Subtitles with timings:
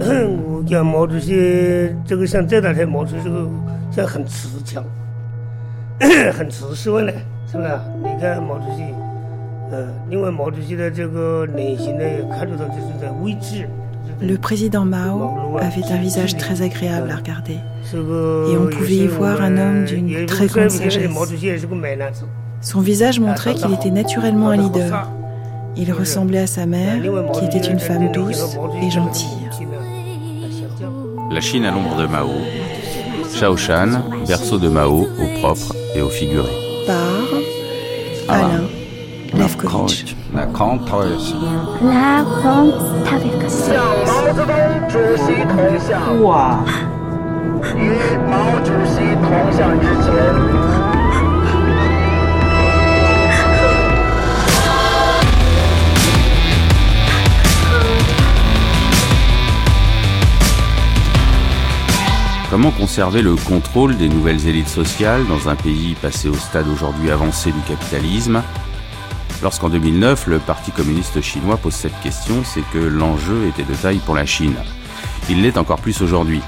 [0.00, 3.48] 我讲毛主席这个像这两天毛主席这个
[3.90, 4.84] 像很慈祥，
[6.32, 7.12] 很慈祥的，
[7.50, 7.68] 是不是？
[8.02, 8.82] 你看毛主席，
[9.70, 13.68] 呃，因为毛主席的这个脸型呢，也看得到就是在微智。
[14.20, 17.60] Le président Mao avait un visage très agréable à regarder.
[17.92, 21.08] Et on pouvait y voir un homme d'une très grande sagesse.
[22.60, 25.08] Son visage montrait qu'il était naturellement un leader.
[25.75, 27.01] Il ressemblait à sa mère,
[27.33, 29.49] qui était une femme douce et gentille.
[31.31, 32.29] La Chine à l'ombre de Mao.
[33.33, 36.51] Shaoshan, berceau de Mao au propre et au figuré.
[36.85, 36.95] Par
[38.29, 38.33] ah.
[38.33, 38.63] Alain
[39.33, 39.91] La grande.
[40.33, 40.45] La
[46.31, 46.63] ah.
[62.53, 67.09] Comment conserver le contrôle des nouvelles élites sociales dans un pays passé au stade aujourd'hui
[67.09, 68.43] avancé du capitalisme?
[69.41, 73.97] Lorsqu'en 2009, le Parti communiste chinois pose cette question, c'est que l'enjeu était de taille
[74.05, 74.53] pour la Chine.
[75.31, 76.41] Il l'est encore plus aujourd'hui.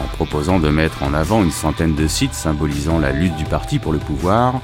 [0.00, 3.80] En proposant de mettre en avant une centaine de sites symbolisant la lutte du parti
[3.80, 4.60] pour le pouvoir,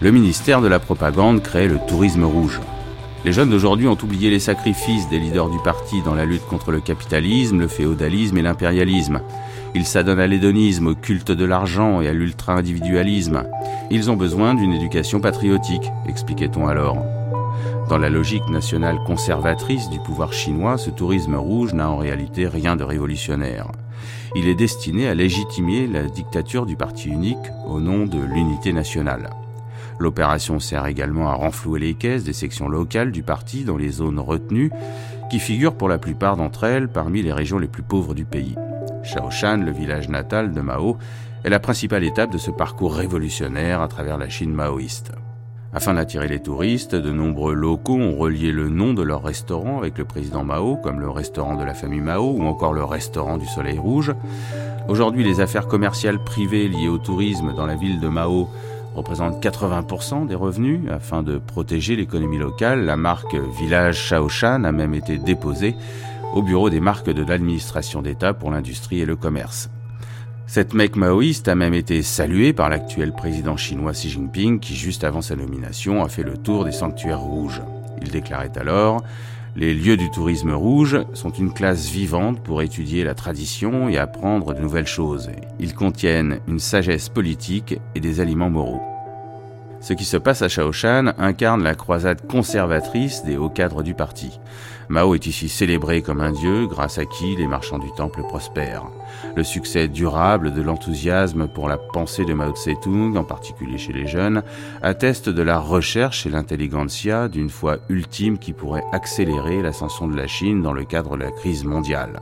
[0.00, 2.60] le ministère de la Propagande crée le tourisme rouge.
[3.24, 6.70] Les jeunes d'aujourd'hui ont oublié les sacrifices des leaders du parti dans la lutte contre
[6.70, 9.22] le capitalisme, le féodalisme et l'impérialisme.
[9.74, 13.44] Ils s'adonnent à l'hédonisme, au culte de l'argent et à l'ultra-individualisme.
[13.90, 16.98] Ils ont besoin d'une éducation patriotique, expliquait-on alors.
[17.88, 22.76] Dans la logique nationale conservatrice du pouvoir chinois, ce tourisme rouge n'a en réalité rien
[22.76, 23.68] de révolutionnaire.
[24.36, 29.30] Il est destiné à légitimer la dictature du parti unique au nom de l'unité nationale.
[29.98, 34.18] L'opération sert également à renflouer les caisses des sections locales du parti dans les zones
[34.18, 34.70] retenues,
[35.30, 38.56] qui figurent pour la plupart d'entre elles parmi les régions les plus pauvres du pays.
[39.02, 40.98] Shaoshan, le village natal de Mao,
[41.44, 45.12] est la principale étape de ce parcours révolutionnaire à travers la Chine maoïste.
[45.72, 49.96] Afin d'attirer les touristes, de nombreux locaux ont relié le nom de leur restaurant avec
[49.98, 53.46] le président Mao, comme le restaurant de la famille Mao ou encore le restaurant du
[53.46, 54.12] Soleil Rouge.
[54.88, 58.48] Aujourd'hui, les affaires commerciales privées liées au tourisme dans la ville de Mao
[58.96, 60.80] représentent 80% des revenus.
[60.90, 65.76] Afin de protéger l'économie locale, la marque Village Shaoshan a même été déposée
[66.32, 69.70] au bureau des marques de l'administration d'État pour l'industrie et le commerce.
[70.46, 75.04] Cette mec maoïste a même été saluée par l'actuel président chinois Xi Jinping qui, juste
[75.04, 77.62] avant sa nomination, a fait le tour des sanctuaires rouges.
[78.02, 79.04] Il déclarait alors
[79.54, 84.54] Les lieux du tourisme rouge sont une classe vivante pour étudier la tradition et apprendre
[84.54, 85.30] de nouvelles choses.
[85.60, 88.82] Ils contiennent une sagesse politique et des aliments moraux.
[89.80, 94.38] Ce qui se passe à Shaoshan incarne la croisade conservatrice des hauts cadres du parti.
[94.90, 98.90] Mao est ici célébré comme un dieu, grâce à qui les marchands du temple prospèrent.
[99.36, 104.08] Le succès durable de l'enthousiasme pour la pensée de Mao Tse-tung, en particulier chez les
[104.08, 104.42] jeunes,
[104.82, 110.26] atteste de la recherche et l'intelligentsia d'une foi ultime qui pourrait accélérer l'ascension de la
[110.26, 112.18] Chine dans le cadre de la crise mondiale.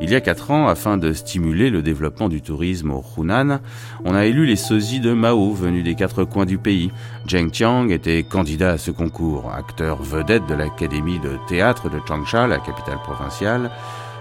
[0.00, 3.60] Il y a quatre ans, afin de stimuler le développement du tourisme au Hunan,
[4.04, 6.90] on a élu les sosies de Mao venus des quatre coins du pays.
[7.28, 12.46] Zheng Qiang était candidat à ce concours, acteur vedette de l'académie de théâtre de Changsha,
[12.46, 13.70] la capitale provinciale.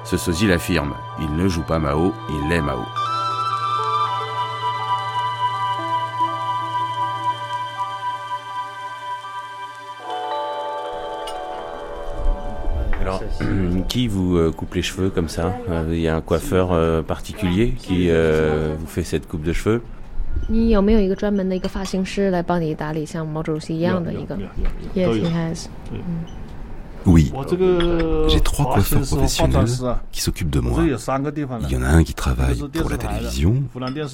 [0.06, 2.86] Ce sosie l'affirme, il ne joue pas Mao, il est Mao.
[13.88, 15.56] qui vous euh, coupe les cheveux comme ça?
[15.70, 19.82] Euh, Il y a un coiffeur euh, particulier qui vous fait cette coupe de cheveux?
[24.96, 25.70] Yes, he has.
[27.06, 27.32] Oui,
[28.28, 29.68] j'ai trois coiffeurs professionnels
[30.12, 30.84] qui s'occupent de moi.
[30.84, 33.64] Il y en a un qui travaille pour la télévision,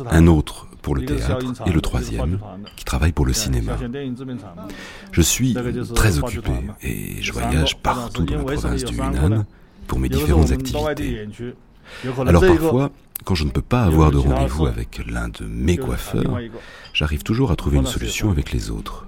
[0.09, 2.39] un autre pour le théâtre et le troisième
[2.75, 3.73] qui travaille pour le cinéma.
[5.11, 5.55] Je suis
[5.95, 6.51] très occupé
[6.81, 9.45] et je voyage partout dans la province du Yunnan
[9.87, 11.27] pour mes différentes activités.
[12.25, 12.91] Alors parfois,
[13.23, 16.39] quand je ne peux pas avoir de rendez-vous avec l'un de mes coiffeurs,
[16.93, 19.05] j'arrive toujours à trouver une solution avec les autres.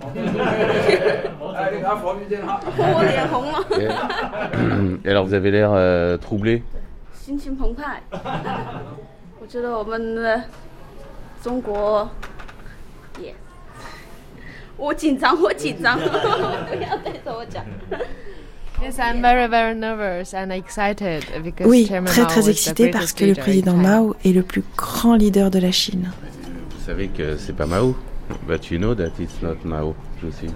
[5.04, 6.62] Et alors vous avez l'air euh, troublé？
[21.64, 25.58] Oui, très très excité parce que le président Mao est le plus grand leader de
[25.58, 26.10] la Chine.
[26.78, 27.96] Vous savez que c'est pas Mao
[28.46, 29.94] But you know that it's not Mao
[30.30, 30.54] Zedong.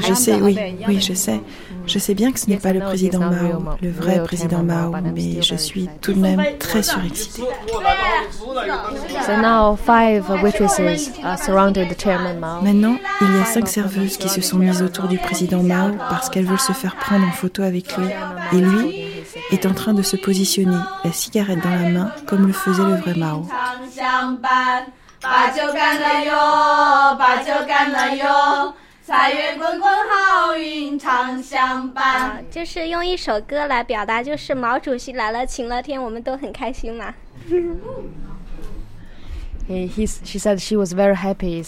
[0.00, 1.40] je sais, oui, oui, je sais.
[1.86, 5.42] Je sais bien que ce n'est pas le président Mao, le vrai président Mao, mais
[5.42, 7.42] je suis tout de même très surexcitée.
[12.62, 16.28] Maintenant, il y a cinq serveuses qui se sont mises autour du président Mao parce
[16.30, 18.06] qu'elles veulent se faire prendre en photo avec lui.
[18.52, 19.06] Et lui,
[19.50, 22.96] est en train de se positionner, la cigarette dans la main, comme le faisait le
[22.96, 23.46] vrai Mao.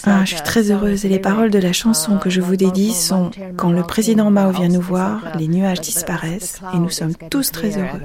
[0.04, 2.92] Ah, je suis très heureuse et les paroles de la chanson que je vous dédie
[2.92, 7.50] sont Quand le président Mao vient nous voir, les nuages disparaissent et nous sommes tous
[7.50, 8.00] très heureux.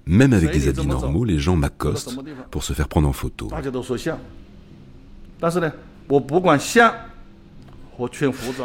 [0.05, 2.19] Même avec des habits normaux, les gens m'accostent
[2.51, 3.49] pour se faire prendre en photo.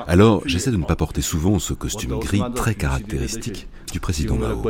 [0.08, 4.64] Alors, j'essaie de ne pas porter souvent ce costume gris très caractéristique du président Mao.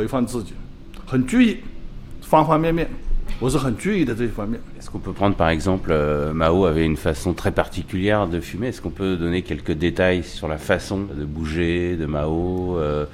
[4.78, 8.68] Est-ce qu'on peut prendre par exemple, euh, Mao avait une façon très particulière de fumer?
[8.68, 13.06] Est-ce qu'on peut donner quelques détails sur la façon de bouger de Mao euh...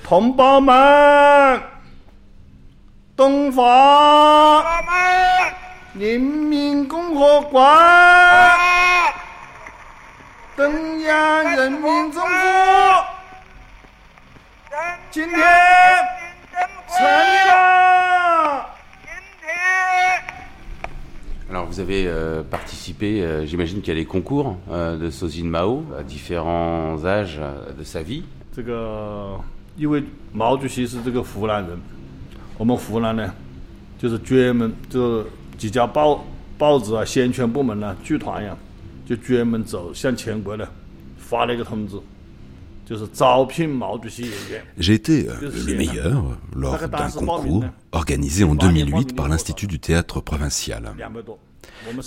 [21.64, 25.46] Alors vous avez euh, participé, euh, j'imagine qu'il y a des concours euh, de Sozin
[25.46, 27.40] Mao à différents âges
[27.78, 28.24] de sa vie.
[28.56, 29.40] 这个
[29.78, 30.04] 因为
[30.34, 31.80] 毛主席是这个湖南人，
[32.58, 33.34] 我们湖南呢，
[33.98, 35.24] 就是专门就
[35.58, 36.26] 几家报
[36.58, 38.58] 报纸啊、宣传部门啊、剧团呀、啊，
[39.08, 40.68] 就专门走向全国呢
[41.18, 42.00] 发了一个通知。
[44.80, 46.24] J'ai été le meilleur
[46.56, 50.96] lors d'un concours organisé en 2008 par l'Institut du théâtre provincial.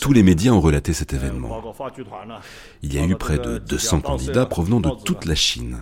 [0.02, 1.62] Tous les médias ont relaté cet événement.
[2.82, 5.78] Il y a eu près de 200 candidats provenant de toute la Chine.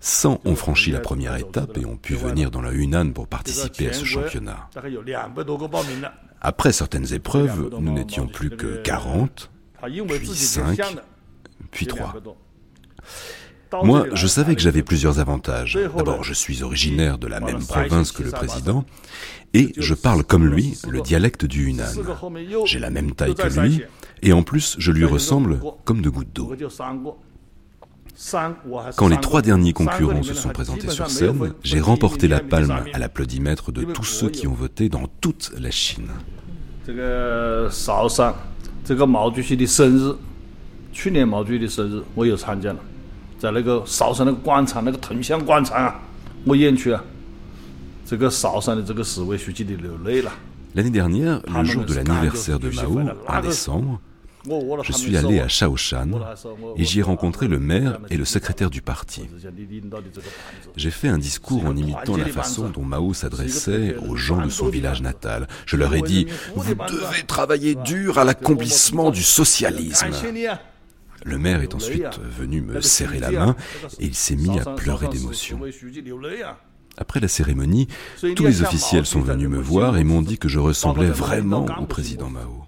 [0.00, 3.88] 100 ont franchi la première étape et ont pu venir dans la Hunan pour participer
[3.88, 4.68] à ce championnat.
[6.40, 9.50] Après certaines épreuves, nous n'étions plus que 40,
[9.82, 10.80] puis 5,
[11.70, 12.14] puis 3.
[13.82, 15.78] Moi, je savais que j'avais plusieurs avantages.
[15.96, 18.84] D'abord, je suis originaire de la même province que le président,
[19.54, 21.84] et je parle comme lui le dialecte du Hunan.
[22.64, 23.82] J'ai la même taille que lui,
[24.22, 26.52] et en plus, je lui ressemble comme de gouttes d'eau.
[28.96, 32.98] Quand les trois derniers concurrents se sont présentés sur scène, j'ai remporté la palme à
[32.98, 36.08] l'applaudimètre de tous ceux qui ont voté dans toute la Chine.
[50.74, 54.00] L'année dernière, le jour de l'anniversaire de Mao, en décembre,
[54.82, 56.08] je suis allé à Shaoshan
[56.76, 59.28] et j'y ai rencontré le maire et le secrétaire du parti.
[60.76, 64.68] J'ai fait un discours en imitant la façon dont Mao s'adressait aux gens de son
[64.68, 65.48] village natal.
[65.66, 70.06] Je leur ai dit Vous devez travailler dur à l'accomplissement du socialisme.
[71.24, 73.56] Le maire est ensuite venu me serrer la main
[73.98, 75.60] et il s'est mis à pleurer d'émotion.
[76.96, 77.88] Après la cérémonie,
[78.34, 81.86] tous les officiels sont venus me voir et m'ont dit que je ressemblais vraiment au
[81.86, 82.64] président Mao.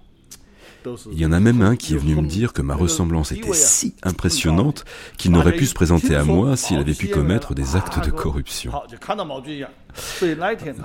[1.11, 3.53] Il y en a même un qui est venu me dire que ma ressemblance était
[3.53, 4.85] si impressionnante
[5.17, 8.71] qu'il n'aurait pu se présenter à moi s'il avait pu commettre des actes de corruption.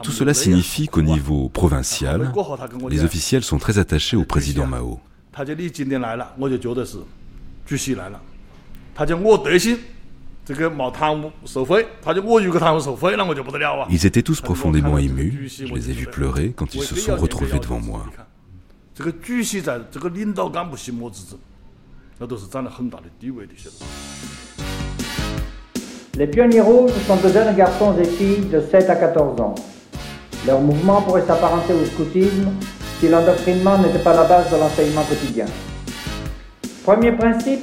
[0.02, 2.33] Tout cela signifie qu'au niveau provincial,
[2.90, 5.00] les officiels sont très attachés au président Mao.
[13.91, 17.59] Ils étaient tous profondément émus, je les ai vus pleurer quand ils se sont retrouvés
[17.59, 18.07] devant moi.
[26.17, 29.55] Les pionniers rouges sont de jeunes garçons et filles de 7 à 14 ans.
[30.47, 32.53] Leur mouvement pourrait s'apparenter au scoutisme
[33.00, 35.47] si l'endoctrinement n'était pas la base de l'enseignement quotidien.
[36.85, 37.61] Premier principe,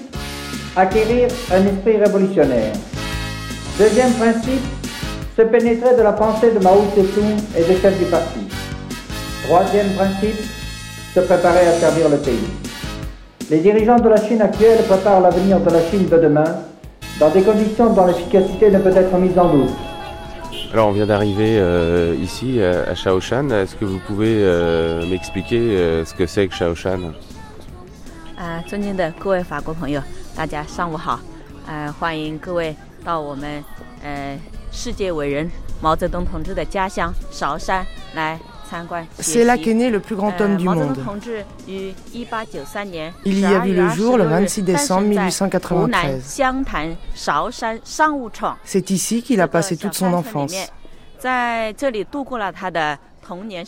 [0.76, 2.72] acquérir un esprit révolutionnaire.
[3.78, 4.64] Deuxième principe,
[5.36, 8.40] se pénétrer de la pensée de Mao Tse-tung et des chefs du parti.
[9.44, 10.40] Troisième principe,
[11.14, 12.48] se préparer à servir le pays.
[13.50, 16.56] Les dirigeants de la Chine actuelle préparent l'avenir de la Chine de demain
[17.18, 19.70] dans des conditions dont l'efficacité ne peut être mise en doute.
[20.72, 23.48] Alors on vient d'arriver euh, ici à Shaoshan.
[23.50, 27.12] Est-ce que vous pouvez euh, m'expliquer euh, ce que c'est que Shaoshan
[28.36, 30.00] 呃，尊敬的各位法国朋友，
[30.36, 31.20] 大家上午好。
[31.66, 33.62] 呃，欢迎各位到我们
[34.02, 34.38] 呃
[34.72, 35.50] 世界伟人
[35.82, 38.38] 毛泽东同志的家乡韶山来
[39.20, 40.96] C'est là qu'est né le plus grand homme du monde.
[41.66, 46.40] Il y a vu le jour le 26 décembre 1893.
[48.64, 50.52] C'est ici qu'il a passé toute son enfance.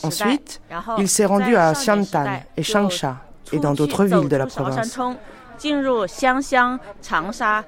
[0.03, 0.61] Ensuite,
[0.99, 2.25] il s'est rendu à Xiantan
[2.57, 3.17] et Changsha
[3.53, 4.99] et dans d'autres villes de la province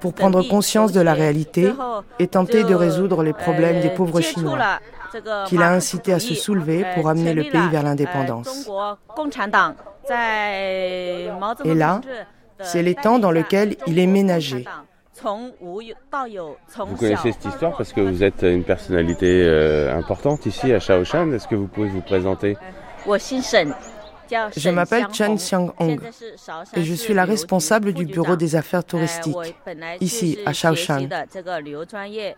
[0.00, 1.72] pour prendre conscience de la réalité
[2.18, 4.58] et tenter de résoudre les problèmes des pauvres Chinois
[5.46, 8.68] qui l'a incité à se soulever pour amener le pays vers l'indépendance.
[11.64, 12.00] Et là,
[12.60, 14.64] c'est l'étang dans lequel il est ménagé.
[15.20, 21.32] Vous connaissez cette histoire parce que vous êtes une personnalité euh, importante ici à Shaoshan.
[21.32, 22.56] Est-ce que vous pouvez vous présenter?
[24.56, 26.00] Je m'appelle Chen Xiang-hong
[26.74, 29.36] et je suis la responsable du bureau des affaires touristiques
[30.00, 31.08] ici à Shaoshan.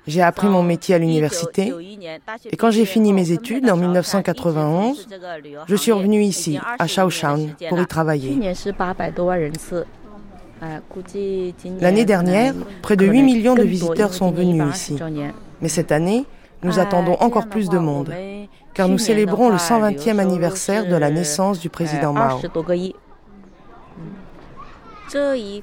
[0.06, 1.72] J'ai appris mon métier à l'université
[2.50, 5.08] et quand j'ai fini mes études en 1991,
[5.66, 8.38] je suis revenu ici à Shaoshan pour y travailler.
[11.80, 14.96] L'année dernière, près de 8 millions de visiteurs sont venus ici.
[15.62, 16.26] Mais cette année,
[16.62, 18.12] nous attendons encore plus de monde
[18.74, 22.40] car nous célébrons le 120e anniversaire de la naissance du président Mao.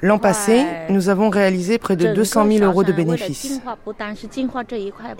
[0.02, 3.62] L'an passé, nous avons réalisé près de 200 000 euros de bénéfices.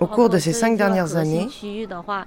[0.00, 1.48] Au cours de ces cinq dernières années,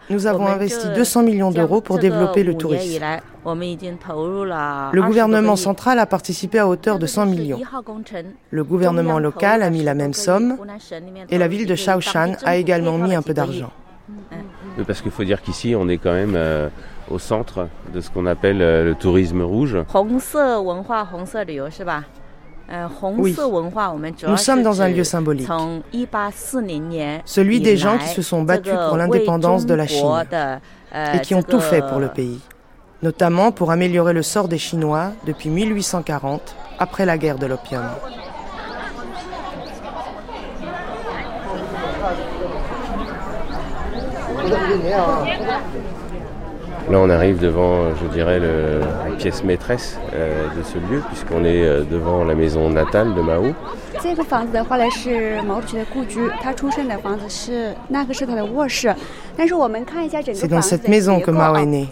[0.09, 3.03] nous avons investi 200 millions d'euros pour développer le tourisme.
[3.45, 7.59] Le gouvernement central a participé à hauteur de 100 millions.
[8.49, 10.57] Le gouvernement local a mis la même somme
[11.29, 13.71] et la ville de Shaoshan a également mis un peu d'argent
[14.85, 16.69] parce qu'il faut dire qu'ici, on est quand même euh,
[17.09, 19.77] au centre de ce qu'on appelle euh, le tourisme rouge.
[23.17, 23.35] Oui,
[24.27, 25.49] nous sommes dans un lieu symbolique,
[27.25, 30.25] celui des gens qui se sont battus pour l'indépendance de la Chine
[30.93, 32.39] et qui ont tout fait pour le pays,
[33.03, 37.83] notamment pour améliorer le sort des Chinois depuis 1840, après la guerre de l'opium.
[46.89, 51.63] Là, on arrive devant, je dirais, la pièce maîtresse euh, de ce lieu, puisqu'on est
[51.63, 53.53] euh, devant la maison natale de Mao.
[60.33, 61.87] C'est dans cette maison que Mao est né.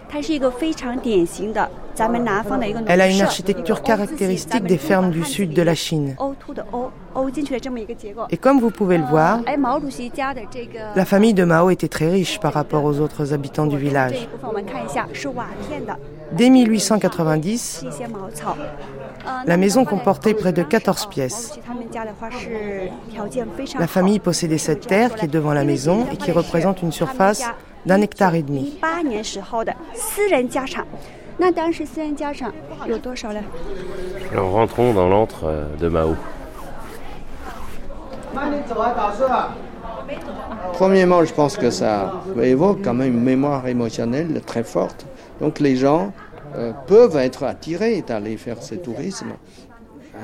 [2.87, 6.15] Elle a une architecture caractéristique des fermes du sud de la Chine.
[8.29, 9.39] Et comme vous pouvez le voir,
[10.95, 14.27] la famille de Mao était très riche par rapport aux autres habitants du village.
[16.31, 17.85] Dès 1890,
[19.45, 21.59] la maison comportait près de 14 pièces.
[23.79, 27.43] La famille possédait cette terre qui est devant la maison et qui représente une surface
[27.85, 28.79] d'un hectare et demi.
[34.31, 36.15] Alors rentrons dans l'antre euh, de Mao.
[40.73, 45.05] Premièrement, je pense que ça évoque quand même une mémoire émotionnelle très forte.
[45.39, 46.11] Donc les gens
[46.55, 49.33] euh, peuvent être attirés d'aller faire ce tourisme.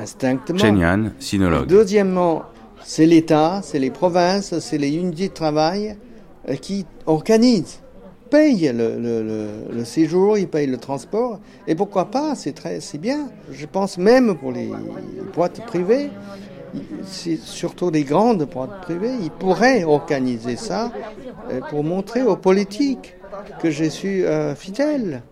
[0.02, 0.60] Instinctement.
[0.60, 1.68] Chen sinologue.
[1.68, 2.44] Deuxièmement,
[2.84, 5.98] c'est l'État, c'est les provinces, c'est les unités de travail
[6.50, 7.80] euh, qui organisent,
[8.30, 11.40] payent le, séjour, ils payent le transport.
[11.68, 13.30] Et pourquoi pas, c'est très, c'est bien.
[13.52, 14.70] Je pense même pour les
[15.34, 16.10] boîtes privées,
[17.44, 20.92] surtout les grandes boîtes privées, ils pourraient organiser ça
[21.52, 23.16] euh, pour montrer aux politiques
[23.62, 25.24] que je suis euh, fidèle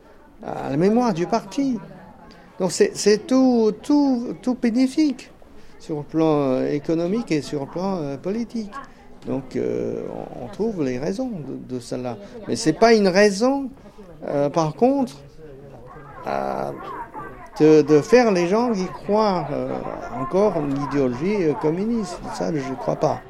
[0.46, 1.78] à la mémoire du parti.
[2.60, 5.32] Donc c'est tout, tout, tout bénéfique
[5.80, 8.72] sur le plan euh, économique et sur le plan euh, politique.
[9.28, 10.06] Donc euh,
[10.42, 11.30] on trouve les raisons
[11.68, 12.18] de, cela.
[12.48, 13.70] Mais ce n'est pas une raison,
[14.54, 15.16] par contre,
[17.60, 19.48] de, faire les gens qui croient
[20.18, 22.20] encore en l'idéologie communiste.
[22.34, 23.22] Ça, je ne crois pas.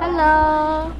[0.00, 0.90] Hello.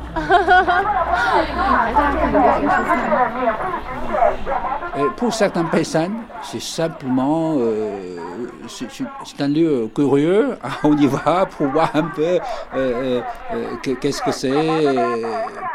[5.17, 8.17] pour certaines personnes, c'est simplement euh,
[8.69, 10.57] c'est un lieu curieux.
[10.85, 12.39] On y va pour voir un peu
[12.75, 13.21] euh,
[13.53, 14.95] euh, qu'est-ce que c'est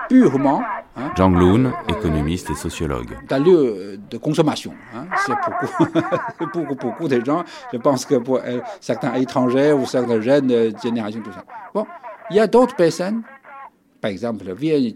[0.09, 0.61] purement.
[0.95, 1.11] Hein.
[1.17, 3.17] Zhang Lun, économiste et sociologue.
[3.27, 4.73] C'est un lieu de consommation.
[4.95, 5.05] Hein.
[5.25, 5.33] C'est
[6.37, 7.43] pour, pour, beaucoup de gens.
[7.71, 8.39] Je pense que pour
[8.79, 11.43] certains étrangers ou certaines jeunes générations, tout ça.
[11.73, 11.87] Bon,
[12.29, 13.23] il y a d'autres personnes,
[14.01, 14.95] par exemple, vieille,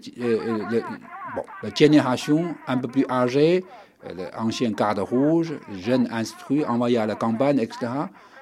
[1.36, 3.66] bon, la génération un peu plus âgée,
[4.06, 7.88] euh, l'ancien garde rouge, jeunes instruits, envoyés à la campagne, etc.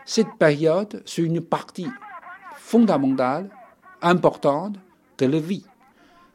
[0.05, 1.87] Cette période, c'est une partie
[2.57, 3.49] fondamentale,
[4.01, 4.75] importante
[5.17, 5.65] de la vie.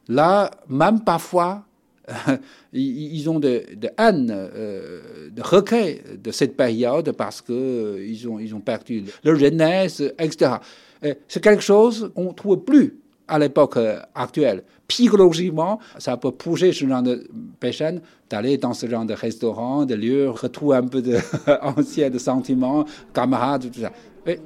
[0.09, 1.65] Là, même parfois,
[2.73, 3.65] ils ont de,
[3.97, 10.57] haine, de regret de cette période parce qu'ils ont, ils ont perdu leur jeunesse, etc.
[11.05, 12.99] Euh, c'est quelque chose qu'on ne trouve plus
[13.31, 14.65] à l'époque euh, actuelle.
[14.89, 17.27] Psychologiquement, ça peut pousser ce genre de
[17.61, 22.85] personnes d'aller dans ce genre de restaurant, de lieux, retrouver un peu d'anciens sentiments,
[23.15, 23.93] camarades, tout ça.
[24.27, 24.41] Mais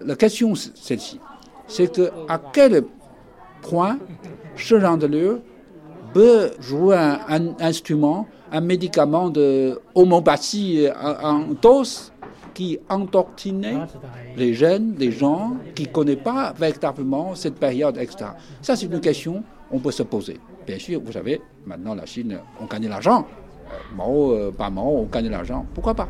[0.00, 1.18] la question, celle-ci.
[1.66, 2.84] C'est que à quel
[3.62, 3.98] point
[4.56, 5.40] ce genre de lieu
[6.14, 12.12] peut jouer un, instrument, un médicament de homopathie en dose
[12.58, 13.86] qui endoctrinait ah,
[14.36, 18.30] les jeunes, les gens qui ne connaissent pas véritablement cette période, etc.
[18.60, 20.40] Ça, c'est une question qu'on peut se poser.
[20.66, 23.24] Bien sûr, vous savez, maintenant la Chine, on gagne l'argent.
[23.94, 25.66] Mao, euh, pas Mao, on gagne l'argent.
[25.72, 26.08] Pourquoi pas?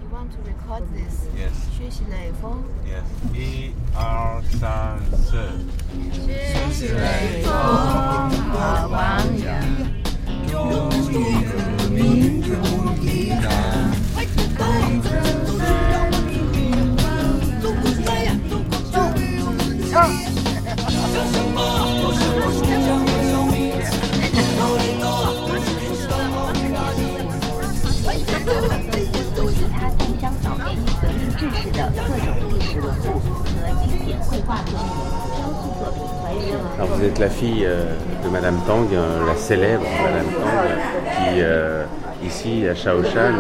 [36.81, 37.85] Vous êtes la fille euh,
[38.25, 40.69] de Madame Tang, euh, la célèbre Madame Tang,
[41.17, 41.85] qui euh,
[42.25, 43.35] ici à Shaoshan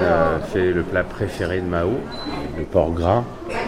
[0.52, 1.98] fait le plat préféré de Mao,
[2.56, 3.24] le porc gras.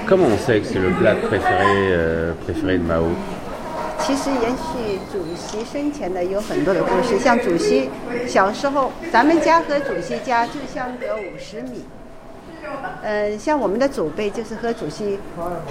[0.06, 3.06] Comment on sait que c'est le plat préféré, préféré de Mao?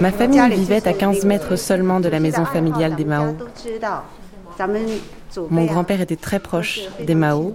[0.00, 3.36] Ma famille vivait à 15 mètres seulement de la maison familiale des Mao.
[5.50, 7.54] Mon grand-père était très proche des Mao.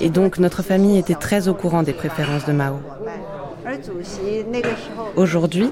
[0.00, 2.80] Et donc notre famille était très au courant des préférences de Mao.
[5.16, 5.70] Aujourd'hui,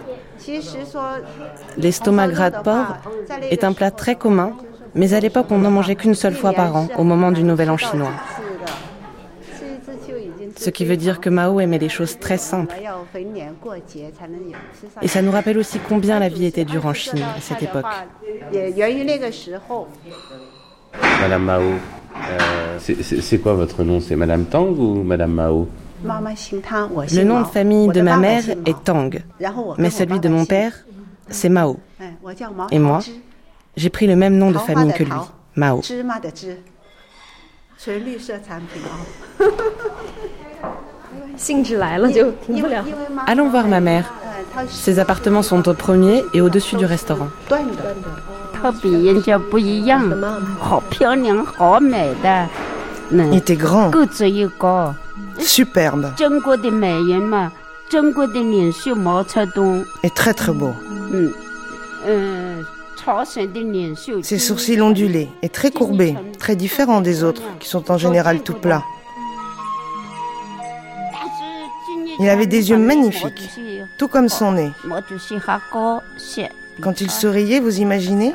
[1.76, 2.96] l'estomac gras de porc
[3.50, 4.52] est un plat très commun,
[4.94, 7.70] mais à l'époque on n'en mangeait qu'une seule fois par an, au moment du Nouvel
[7.70, 8.12] An chinois.
[10.56, 12.74] Ce qui veut dire que Mao aimait les choses très simples.
[15.02, 17.84] Et ça nous rappelle aussi combien la vie était dure en Chine à cette époque.
[21.20, 24.00] Madame Mao, euh, c'est quoi votre nom?
[24.00, 25.68] C'est Madame Tang ou Madame Mao?
[26.04, 29.10] Le nom de famille de ma mère est Tang,
[29.78, 30.72] mais celui de mon père,
[31.28, 31.78] c'est Mao.
[32.70, 33.00] Et moi,
[33.76, 35.12] j'ai pris le même nom de famille que lui,
[35.56, 35.80] Mao.
[43.26, 44.12] Allons voir ma mère.
[44.68, 47.28] Ses appartements sont au premier et au-dessus du restaurant.
[53.12, 53.90] Il était grand,
[55.40, 56.12] superbe
[60.02, 60.72] et très très beau.
[64.22, 68.54] Ses sourcils ondulés et très courbés, très différents des autres qui sont en général tout
[68.54, 68.82] plats.
[72.20, 73.50] Il avait des yeux magnifiques,
[73.98, 74.70] tout comme son nez.
[76.80, 78.32] Quand il souriait, vous imaginez?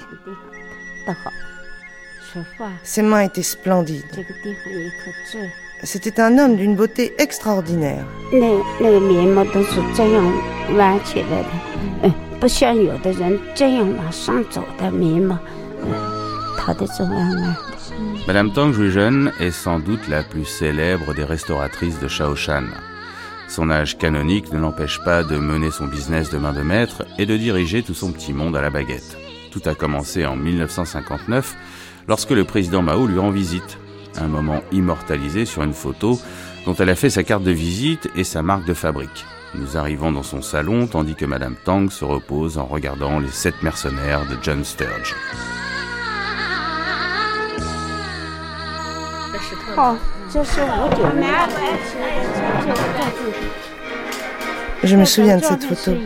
[2.83, 4.05] Ses mains étaient splendides.
[5.83, 8.05] C'était un homme d'une beauté extraordinaire.
[18.27, 22.65] Madame Tang Juizhen est sans doute la plus célèbre des restauratrices de Shaoshan.
[23.47, 27.25] Son âge canonique ne l'empêche pas de mener son business de main de maître et
[27.25, 29.17] de diriger tout son petit monde à la baguette.
[29.51, 31.55] Tout a commencé en 1959
[32.07, 33.77] lorsque le président Mao lui rend visite.
[34.17, 36.19] Un moment immortalisé sur une photo
[36.65, 39.25] dont elle a fait sa carte de visite et sa marque de fabrique.
[39.55, 43.63] Nous arrivons dans son salon tandis que Madame Tang se repose en regardant les sept
[43.63, 45.15] mercenaires de John Sturge.
[54.83, 55.97] Je me souviens de cette photo.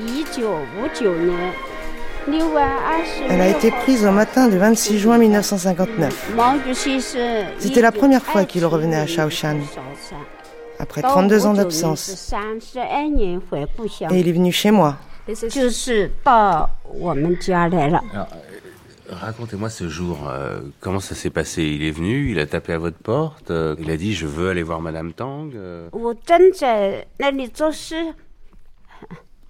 [3.29, 6.31] Elle a été prise au matin du 26 juin 1959.
[7.59, 9.57] C'était la première fois qu'il revenait à Shaoshan,
[10.79, 12.33] après 32 ans d'absence.
[14.11, 14.97] Et il est venu chez moi.
[19.09, 21.61] Racontez-moi ce jour, euh, comment ça s'est passé?
[21.63, 24.49] Il est venu, il a tapé à votre porte, euh, il a dit je veux
[24.49, 25.51] aller voir Madame Tang.
[25.55, 25.87] Euh.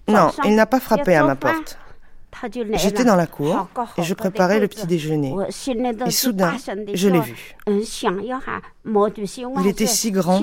[0.08, 1.78] Non, il n'a pas frappé à ma porte.
[2.76, 3.68] J'étais dans la cour
[3.98, 5.34] et je préparais le petit déjeuner.
[6.06, 6.54] Et soudain,
[6.94, 7.56] je l'ai vu.
[7.68, 10.42] Il était si grand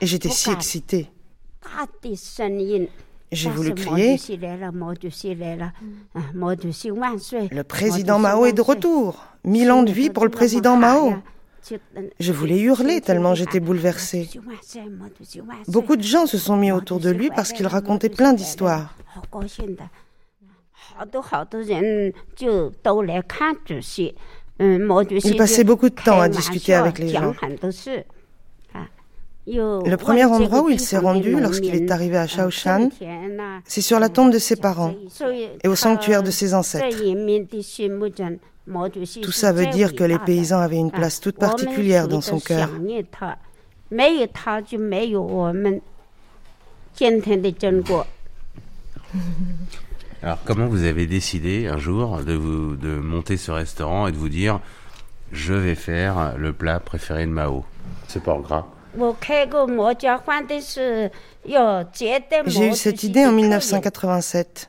[0.00, 1.10] et j'étais si excitée.
[3.32, 4.16] J'ai voulu crier
[7.50, 11.14] Le président Mao est de retour Mille ans de vie pour le président Mao
[12.20, 14.28] je voulais hurler tellement j'étais bouleversée.
[15.68, 18.94] Beaucoup de gens se sont mis autour de lui parce qu'il racontait plein d'histoires.
[24.58, 27.34] Il passait beaucoup de temps à discuter avec les gens.
[29.46, 32.90] Le premier endroit où il s'est rendu lorsqu'il est arrivé à Shaoshan,
[33.64, 34.94] c'est sur la tombe de ses parents
[35.62, 36.96] et au sanctuaire de ses ancêtres.
[39.22, 42.70] Tout ça veut dire que les paysans avaient une place toute particulière dans son cœur.
[50.26, 54.16] Alors comment vous avez décidé un jour de, vous, de monter ce restaurant et de
[54.16, 54.58] vous dire
[55.30, 57.64] je vais faire le plat préféré de Mao?
[58.08, 58.66] C'est pas gras.
[62.46, 64.68] J'ai eu cette idée en 1987.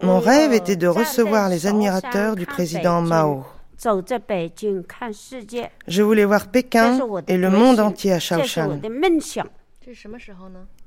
[0.00, 3.44] Mon rêve était de recevoir les admirateurs du président Mao.
[5.86, 8.80] Je voulais voir Pékin et le monde entier à Shaoshan.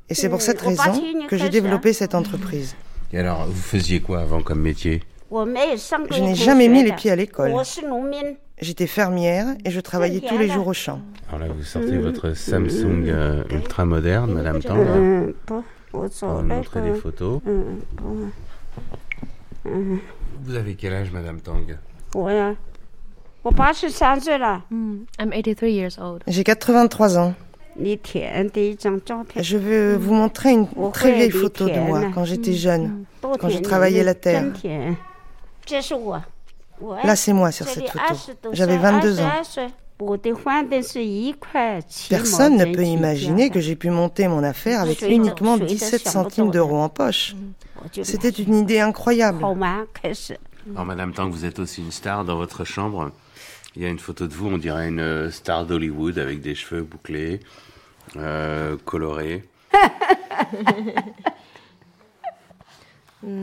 [0.09, 2.75] Et c'est pour cette raison que j'ai développé cette entreprise.
[3.11, 5.01] Et alors, vous faisiez quoi avant comme métier?
[5.31, 7.53] Je n'ai jamais mis les pieds à l'école.
[8.61, 10.99] J'étais fermière et je travaillais tous les jours au champ.
[11.29, 14.77] Alors là, vous sortez votre Samsung euh, ultra moderne, Madame Tang.
[15.93, 17.41] On va montrer des photos.
[19.65, 21.65] Vous avez quel âge, Madame Tang
[26.27, 27.33] J'ai 83 ans.
[29.41, 33.59] Je veux vous montrer une très vieille photo de moi quand j'étais jeune, quand je
[33.59, 34.45] travaillais la terre.
[37.03, 38.13] Là, c'est moi sur cette photo.
[38.53, 39.31] J'avais 22 ans.
[42.09, 46.77] Personne ne peut imaginer que j'ai pu monter mon affaire avec uniquement 17 centimes d'euros
[46.77, 47.35] en poche.
[48.03, 49.43] C'était une idée incroyable.
[50.73, 53.11] Alors, Madame Tang, vous êtes aussi une star dans votre chambre.
[53.75, 56.81] Il y a une photo de vous, on dirait une star d'Hollywood avec des cheveux
[56.81, 57.39] bouclés,
[58.15, 59.41] 呃，coloré。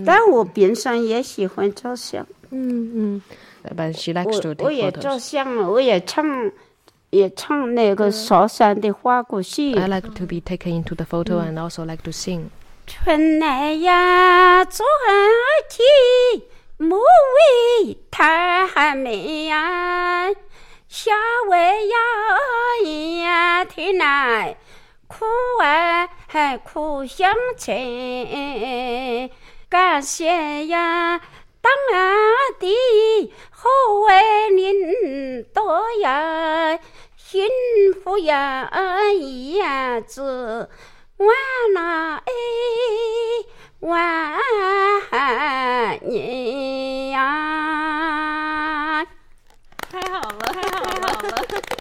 [0.07, 3.23] 但我平常也喜欢照相嗯嗯
[4.63, 6.51] aussi 也照相，我也唱，
[7.11, 9.75] 也唱那个韶山的花鼓戏。
[9.75, 12.45] I like to be taken into the photo and also like to sing。
[12.87, 15.83] 春来呀，早安起，
[16.79, 20.29] 莫为他寒眠呀。
[20.89, 21.13] 夏
[21.49, 21.97] 为呀
[23.23, 24.57] 呀天来
[25.09, 25.27] 苦
[25.61, 26.09] 哎
[26.59, 29.31] 苦相亲，
[29.69, 31.21] 感谢呀。
[31.61, 31.73] 当
[32.61, 33.69] 的好
[34.07, 36.79] 为您多呀，
[37.17, 37.49] 幸
[38.05, 38.71] 福呀
[39.13, 40.71] 一呀子
[41.17, 41.29] 万
[41.75, 42.23] 那哎
[43.81, 44.39] 万
[46.03, 48.66] 年呀！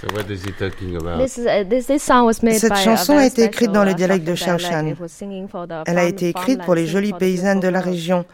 [0.00, 1.18] So what is he talking about?
[1.18, 4.94] This, song was made Cette chanson a été écrite dans le dialecte de Shaoshan.
[5.86, 8.24] Elle a été écrite pour les jolies paysannes de la région,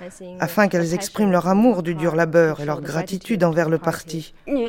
[0.40, 4.34] afin qu'elles expriment leur amour du dur labeur et leur gratitude envers le parti.
[4.46, 4.68] Le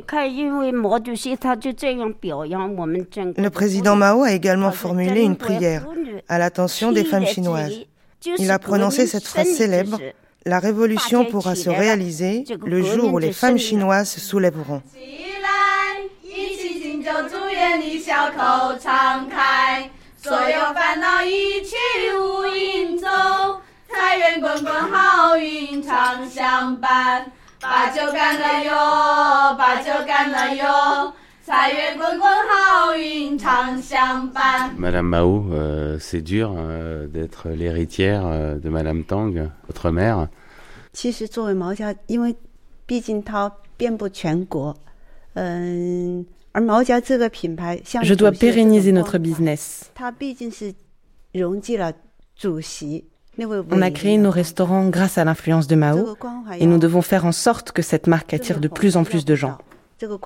[3.49, 5.85] président Mao a également formulé une prière
[6.29, 7.73] à l'attention des femmes chinoises.
[8.37, 9.99] Il a prononcé cette phrase célèbre
[10.47, 14.83] la révolution pourra se réaliser le jour où les femmes chinoises se soulèveront.
[34.77, 40.27] Madame Mao, euh, c'est dur euh, d'être l'héritière euh, de Madame Tang, votre mère.
[48.01, 49.91] Je dois pérenniser notre business.
[53.69, 56.15] On a créé nos restaurants grâce à l'influence de Mao
[56.57, 59.35] et nous devons faire en sorte que cette marque attire de plus en plus de
[59.35, 59.57] gens.
[60.01, 60.17] Nous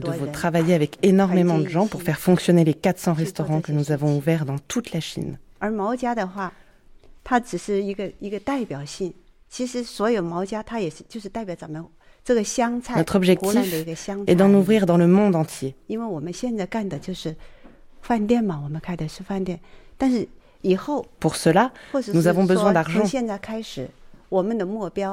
[0.00, 4.16] devons travailler avec énormément de gens pour faire fonctionner les 400 restaurants que nous avons
[4.16, 5.38] ouverts dans toute la Chine.
[12.96, 13.84] Notre objectif
[14.26, 15.74] est d'en ouvrir dans le monde entier.
[21.20, 21.72] Pour cela,
[22.14, 23.02] nous avons besoin d'argent,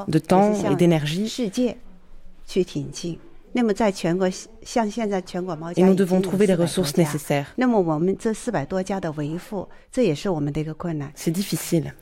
[0.08, 1.28] de temps et d'énergie.
[5.76, 7.54] Et nous devons trouver les ressources nécessaires.
[11.16, 11.94] C'est difficile.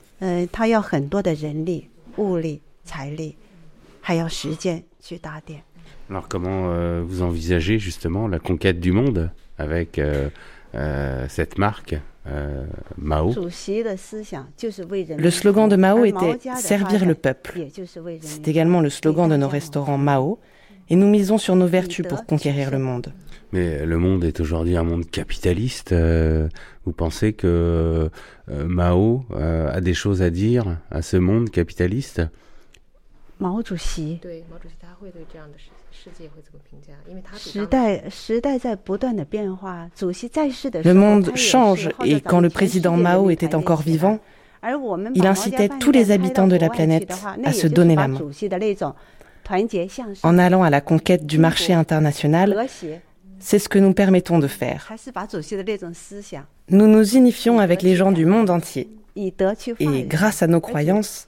[6.10, 10.28] Alors comment euh, vous envisagez justement la conquête du monde avec euh,
[10.74, 11.94] euh, cette marque?
[12.96, 17.66] Mao Le slogan de Mao était Servir le peuple.
[18.20, 20.38] C'est également le slogan de nos restaurants Mao
[20.88, 23.12] et nous misons sur nos vertus pour conquérir le monde.
[23.52, 25.92] Mais le monde est aujourd'hui un monde capitaliste.
[25.92, 28.08] vous pensez que
[28.48, 32.22] Mao a des choses à dire à ce monde capitaliste?
[40.84, 44.18] Le monde change et quand le président Mao était encore vivant,
[45.14, 47.12] il incitait tous les habitants de la planète
[47.44, 48.20] à se donner la main.
[50.22, 52.66] En allant à la conquête du marché international,
[53.38, 54.92] c'est ce que nous permettons de faire.
[56.68, 58.88] Nous nous unifions avec les gens du monde entier.
[59.16, 61.26] Et grâce à nos croyances,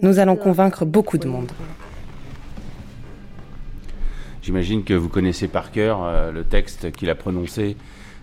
[0.00, 1.52] nous allons convaincre beaucoup de monde.
[4.42, 7.76] J'imagine que vous connaissez par cœur euh, le texte qu'il a prononcé,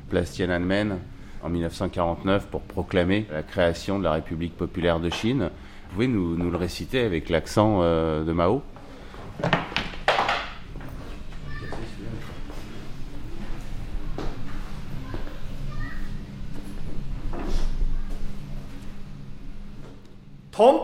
[0.10, 0.98] place Tiananmen,
[1.44, 5.50] en 1949 pour proclamer la création de la République populaire de Chine.
[5.90, 8.64] Vous pouvez nous, le réciter avec l'accent euh, de Mao
[20.58, 20.82] 同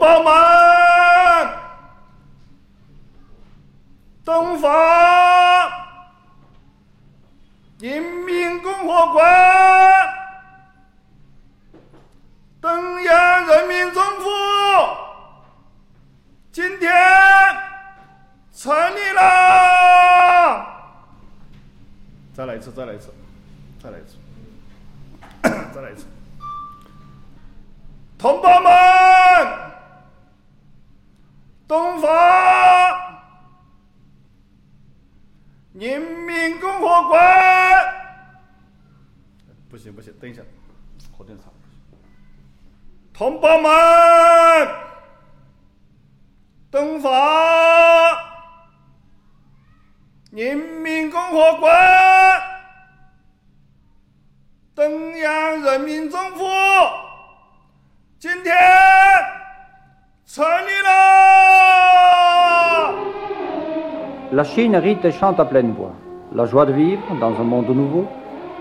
[64.73, 65.93] La Chine rite et chante à pleine voix.
[66.33, 68.07] La joie de vivre dans un monde nouveau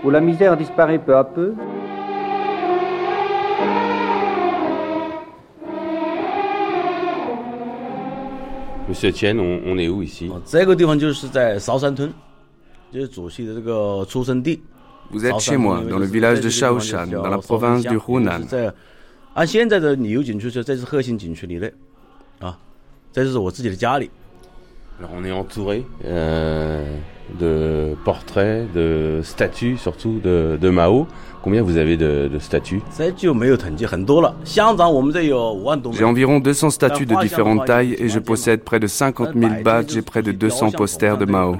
[0.03, 1.55] où la misère disparaît peu à peu.
[8.87, 10.29] Monsieur Tian, on, est où ici?
[15.09, 18.41] Vous êtes chez moi, dans le village de Shaoshan, dans la province du Hunan.
[24.99, 26.85] Alors on est entouré euh,
[27.39, 31.07] de portraits, de statues surtout de, de Mao.
[31.41, 32.81] Combien vous avez de, de statues?
[35.93, 39.97] J'ai environ 200 statues de différentes tailles et je possède près de 50 000 badges
[39.97, 41.57] et près de 200 posters de Mao.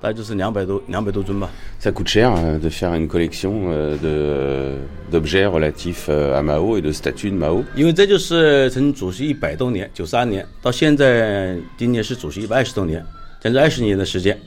[0.00, 1.48] 大概就是两百多两百多尊吧。
[1.82, 2.08] ça coûte.
[2.08, 2.30] cher
[2.60, 3.70] de faire une collection
[4.02, 4.76] de
[5.10, 13.04] d'objets relatifs à Mao et de statues de Mao 因为这就是从主席一百多年，九三年到现在今年是主席一百二十多年，
[13.40, 14.38] 将近二十年的时间。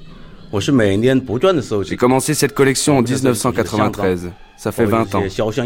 [0.49, 1.95] 我是每年不赚的时候 j'ai.
[1.95, 2.53] commencé cette.
[2.53, 4.31] collection en 1993.
[4.57, 5.21] ça fait vingt ans.
[5.21, 5.63] relatifs à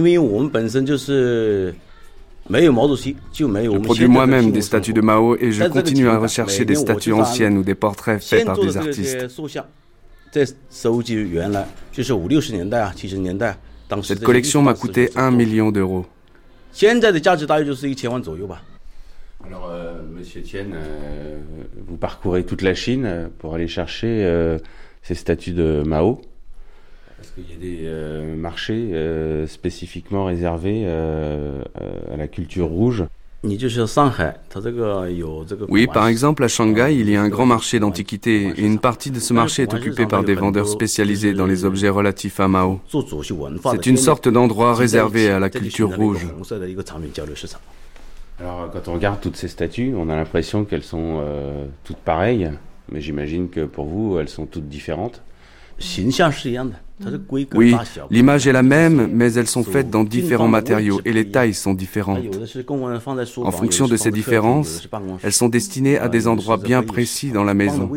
[0.00, 1.74] Mao et de statuts
[2.50, 7.58] Je produis moi-même des statues de Mao et je continue à rechercher des statues anciennes
[7.58, 9.26] ou des portraits faits par des artistes.
[14.02, 16.06] Cette collection m'a coûté 1 million d'euros.
[19.46, 21.38] Alors, euh, Monsieur Etienne, euh,
[21.86, 24.58] vous parcourez toute la Chine pour aller chercher euh,
[25.02, 26.20] ces statues de Mao.
[27.24, 28.92] Est-ce qu'il y a des marchés
[29.46, 33.04] spécifiquement réservés à la culture rouge.
[35.68, 39.10] Oui, par exemple, à Shanghai, il y a un grand marché d'antiquités et une partie
[39.10, 42.80] de ce marché est occupée par des vendeurs spécialisés dans les objets relatifs à Mao.
[42.88, 46.26] C'est une sorte d'endroit réservé à la culture rouge.
[48.40, 52.50] Alors, quand on regarde toutes ces statues, on a l'impression qu'elles sont euh, toutes pareilles,
[52.90, 55.22] mais j'imagine que pour vous, elles sont toutes différentes.
[57.54, 57.76] Oui,
[58.10, 61.74] l'image est la même, mais elles sont faites dans différents matériaux et les tailles sont
[61.74, 62.18] différentes.
[63.38, 64.88] En fonction de ces différences,
[65.22, 67.90] elles sont destinées à des endroits bien précis dans la maison.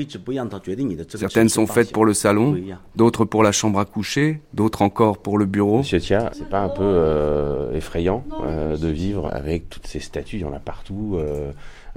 [1.16, 2.58] Certaines sont faites pour le salon,
[2.96, 5.80] d'autres pour la chambre à coucher, d'autres encore pour le bureau.
[5.80, 10.38] Monsieur Tia, c'est pas un peu euh, effrayant euh, de vivre avec toutes ces statues,
[10.38, 11.52] il y en a partout, euh,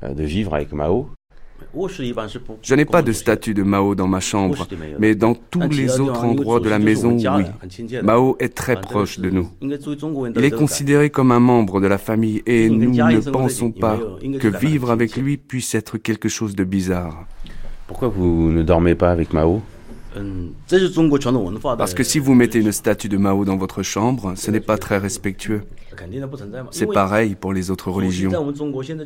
[0.08, 1.10] de vivre avec Mao?
[2.62, 4.66] Je n'ai pas de statue de Mao dans ma chambre,
[4.98, 7.44] mais dans tous les autres endroits de la maison, oui.
[8.02, 9.48] Mao est très proche de nous.
[9.60, 13.98] Il est considéré comme un membre de la famille et nous ne pensons pas
[14.40, 17.26] que vivre avec lui puisse être quelque chose de bizarre.
[17.86, 19.62] Pourquoi vous ne dormez pas avec Mao?
[21.78, 24.76] Parce que si vous mettez une statue de Mao dans votre chambre, ce n'est pas
[24.76, 25.62] très respectueux.
[26.70, 28.30] C'est pareil pour les autres religions.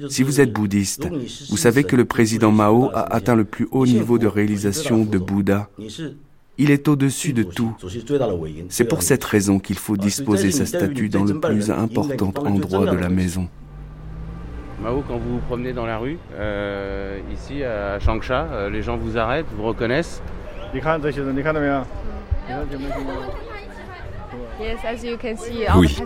[0.08, 1.08] Si vous êtes bouddhiste,
[1.50, 5.18] vous savez que le président Mao a atteint le plus haut niveau de réalisation de
[5.18, 5.68] Bouddha.
[6.56, 7.74] Il est au-dessus de tout.
[8.68, 12.96] C'est pour cette raison qu'il faut disposer sa statue dans le plus important endroit de
[12.96, 13.48] la maison.
[14.82, 19.16] Mao, quand vous vous promenez dans la rue, euh, ici à Changsha, les gens vous
[19.16, 20.20] arrêtent, vous reconnaissent
[25.76, 25.96] oui,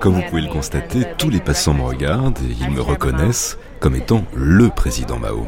[0.00, 3.94] comme vous pouvez le constater, tous les passants me regardent et ils me reconnaissent comme
[3.94, 5.46] étant le président Mao.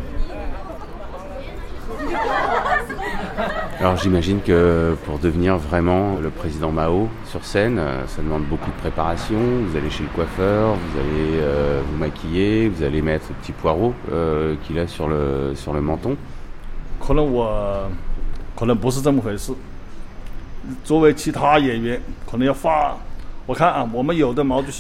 [3.81, 8.71] Alors j'imagine que pour devenir vraiment le président Mao sur scène, euh, ça demande beaucoup
[8.71, 9.37] de préparation.
[9.67, 13.53] Vous allez chez le coiffeur, vous allez euh, vous maquiller, vous allez mettre le petit
[13.53, 16.17] poireau euh, qu'il a sur le, sur le menton.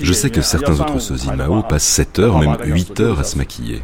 [0.01, 3.37] Je sais que certains autres sosies Mao passent 7 heures, même 8 heures à se
[3.37, 3.83] maquiller.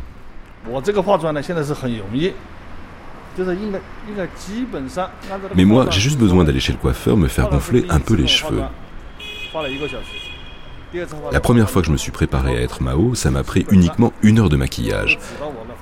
[5.54, 8.26] Mais moi, j'ai juste besoin d'aller chez le coiffeur me faire gonfler un peu les
[8.26, 8.62] cheveux.
[11.30, 14.12] La première fois que je me suis préparé à être Mao, ça m'a pris uniquement
[14.22, 15.18] une heure de maquillage.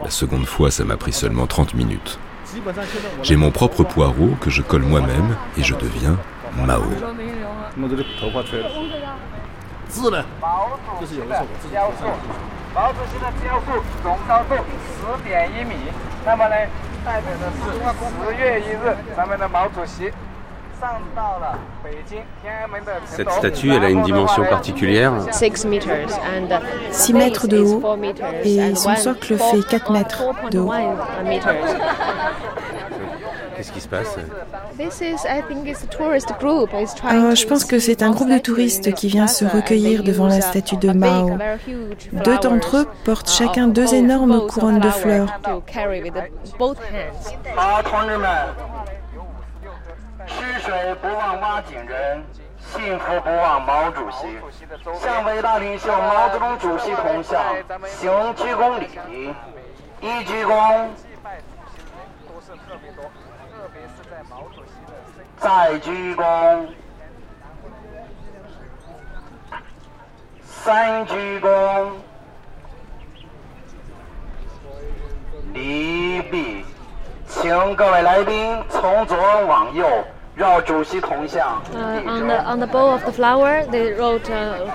[0.05, 2.19] La seconde fois, ça m'a pris seulement 30 minutes.
[3.23, 6.17] J'ai mon propre poireau que je colle moi-même et je deviens
[6.57, 6.83] Mao.
[23.07, 25.13] Cette statue, elle a une dimension particulière.
[25.33, 27.83] 6 mètres de haut
[28.45, 30.73] et son socle fait 4 mètres de haut.
[33.57, 34.23] Qu'est-ce qui se passe euh,
[37.35, 40.77] Je pense que c'est un groupe de touristes qui vient se recueillir devant la statue
[40.77, 41.37] de Mao.
[42.13, 45.41] Deux d'entre eux portent chacun deux énormes couronnes de fleurs.
[50.29, 52.23] 吃水不忘挖井人，
[52.59, 54.39] 幸福不忘毛主席。
[55.01, 57.43] 向伟大领袖毛泽东主席铜像
[57.87, 59.35] 行鞠躬礼，
[60.01, 60.87] 一鞠躬。
[65.39, 66.67] 再鞠躬，
[70.45, 71.91] 三鞠躬，
[75.53, 76.65] 离毕，
[77.27, 79.17] 请各位来宾从左
[79.47, 79.87] 往右。
[82.47, 84.67] On the bowl of the flower, they wrote uh,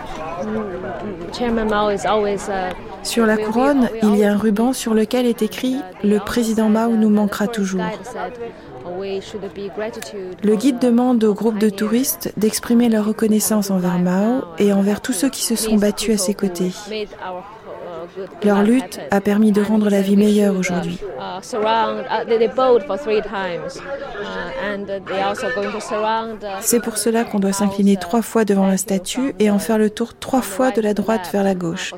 [1.32, 2.50] Chairman Mao is always.
[2.50, 6.70] Uh, sur la couronne, il y a un ruban sur lequel est écrit Le président
[6.70, 7.82] Mao nous manquera toujours.
[10.44, 15.14] Le guide demande au groupe de touristes d'exprimer leur reconnaissance envers Mao et envers tous
[15.14, 16.72] ceux qui se sont battus à ses côtés.
[18.44, 21.00] Leur lutte a permis de rendre la vie meilleure aujourd'hui.
[26.62, 29.90] C'est pour cela qu'on doit s'incliner trois fois devant la statue et en faire le
[29.90, 31.94] tour trois fois de la droite vers la gauche.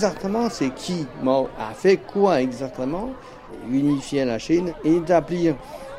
[0.00, 3.10] Exactement c'est qui a fait quoi exactement
[3.70, 5.56] Unifier la Chine, établir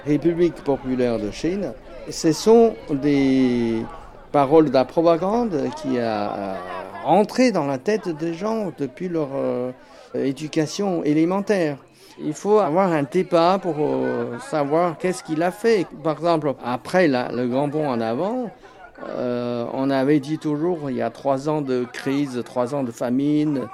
[0.08, 1.74] République populaire de Chine.
[2.10, 3.86] Ce sont des
[4.32, 6.58] paroles de la propagande qui a
[7.04, 9.72] rentré dans la tête des gens depuis leur euh,
[10.16, 11.78] éducation élémentaire.
[12.20, 15.86] Il faut avoir un débat pour euh, savoir qu'est-ce qu'il a fait.
[16.04, 18.50] Par exemple, après le grand pont en avant,
[19.10, 22.92] euh, on avait dit toujours il y a trois ans de crise, trois ans de
[22.92, 23.68] famine.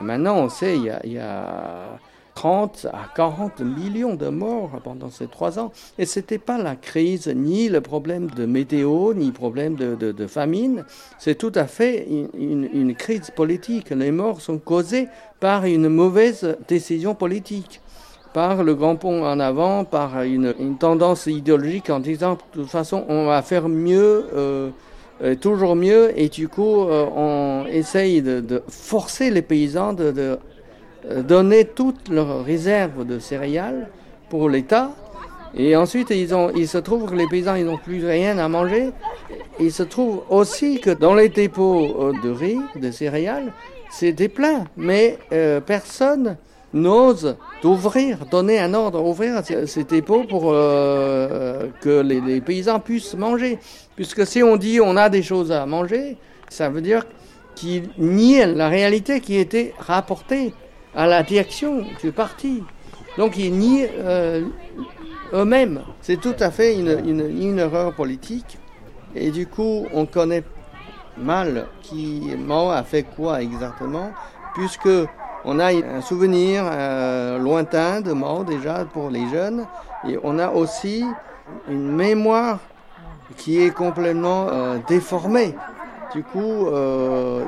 [0.00, 1.98] Maintenant, on sait il y a, il y a
[2.38, 5.72] 30 à 40 millions de morts pendant ces trois ans.
[5.98, 9.96] Et ce n'était pas la crise, ni le problème de météo, ni le problème de,
[9.96, 10.84] de, famine.
[11.18, 12.06] C'est tout à fait
[12.38, 13.90] une, une, crise politique.
[13.90, 15.08] Les morts sont causés
[15.40, 17.80] par une mauvaise décision politique
[18.32, 22.68] par le grand pont en avant, par une, une, tendance idéologique en disant de toute
[22.70, 24.70] façon on va faire mieux, euh,
[25.22, 30.10] euh toujours mieux, et du coup euh, on essaye de, de, forcer les paysans de,
[30.10, 30.38] de
[31.10, 33.88] euh, donner toutes leurs réserves de céréales
[34.28, 34.90] pour l'État.
[35.56, 38.48] Et ensuite, ils ont, il se trouve que les paysans, ils n'ont plus rien à
[38.48, 38.90] manger.
[39.58, 43.52] Il se trouve aussi que dans les dépôts de riz, de céréales,
[43.90, 44.64] c'est des pleins.
[44.76, 46.36] Mais euh, personne
[46.72, 53.58] n'ose d'ouvrir, donner un ordre, ouvrir ces dépôts pour euh, que les, paysans puissent manger.
[53.96, 56.16] Puisque si on dit on a des choses à manger,
[56.48, 57.04] ça veut dire
[57.54, 60.54] qu'ils nient la réalité qui était rapportée
[60.94, 62.62] à la direction du parti.
[63.16, 64.44] Donc ils nient euh,
[65.32, 65.82] eux-mêmes.
[66.00, 68.58] C'est tout à fait une, erreur politique.
[69.14, 70.44] Et du coup, on connaît
[71.16, 74.12] mal qui Mao a fait quoi exactement,
[74.54, 74.88] puisque
[75.50, 79.64] on a un souvenir euh, lointain de Mao déjà pour les jeunes,
[80.06, 81.06] et on a aussi
[81.70, 82.58] une mémoire
[83.38, 85.54] qui est complètement euh, déformée.
[86.14, 87.44] Du coup, euh,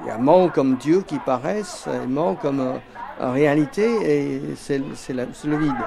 [0.00, 2.80] il y a Mao comme Dieu qui paraissent, et comme
[3.20, 5.84] réalité, et c'est le vide.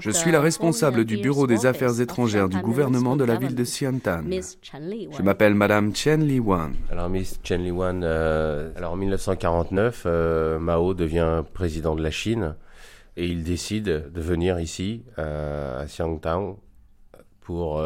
[0.00, 3.62] Je suis la responsable du bureau des affaires étrangères du gouvernement de la ville de
[3.64, 4.22] Xiantan.
[4.30, 6.74] Je m'appelle Madame Chen Liwan.
[6.90, 12.54] Alors Miss Chen Liwan, euh, alors en 1949, euh, Mao devient président de la Chine
[13.16, 16.58] et il décide de venir ici à Xiantan
[17.40, 17.82] pour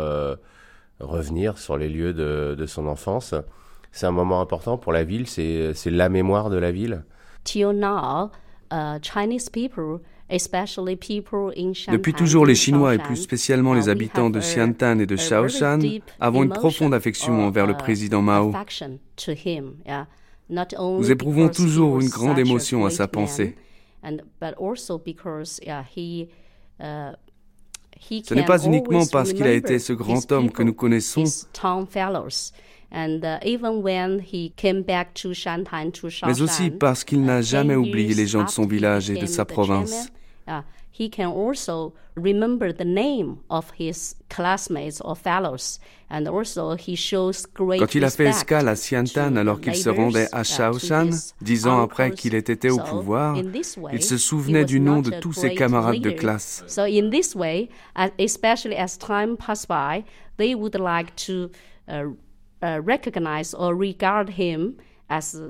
[1.00, 3.34] revenir sur les lieux de, de son enfance.
[3.92, 7.04] C'est un moment important pour la ville, c'est la mémoire de la ville.
[7.44, 8.30] Till now,
[8.70, 10.00] uh, Chinese people
[10.30, 15.78] depuis toujours, les Chinois et plus spécialement les habitants de Xiantan et de Shaoshan
[16.20, 18.52] avons une profonde affection envers le uh, président Mao.
[20.48, 23.56] Nous éprouvons toujours une grande émotion à sa pensée.
[24.04, 24.16] Uh,
[28.20, 31.24] Ce n'est pas uniquement parce qu'il a été ce grand homme que nous connaissons,
[36.26, 39.44] mais aussi parce qu'il n'a jamais oublié les gens de son village et de sa
[39.44, 40.10] province.
[40.46, 45.78] uh, he can also remember the name of his classmates or fellows.
[46.10, 49.88] And also he shows great Quand il a fait escale à Xiantan alors qu'il se
[49.88, 53.36] rendait à uh, Shaoshan, dix ans après qu'il ait été au pouvoir,
[53.92, 56.64] il se souvenait du nom de tous ses camarades de classe.
[56.66, 57.70] So in this way,
[58.18, 60.04] especially as time passed by,
[60.36, 61.48] they would like to
[61.88, 62.10] uh,
[62.62, 64.76] uh, recognize or regard him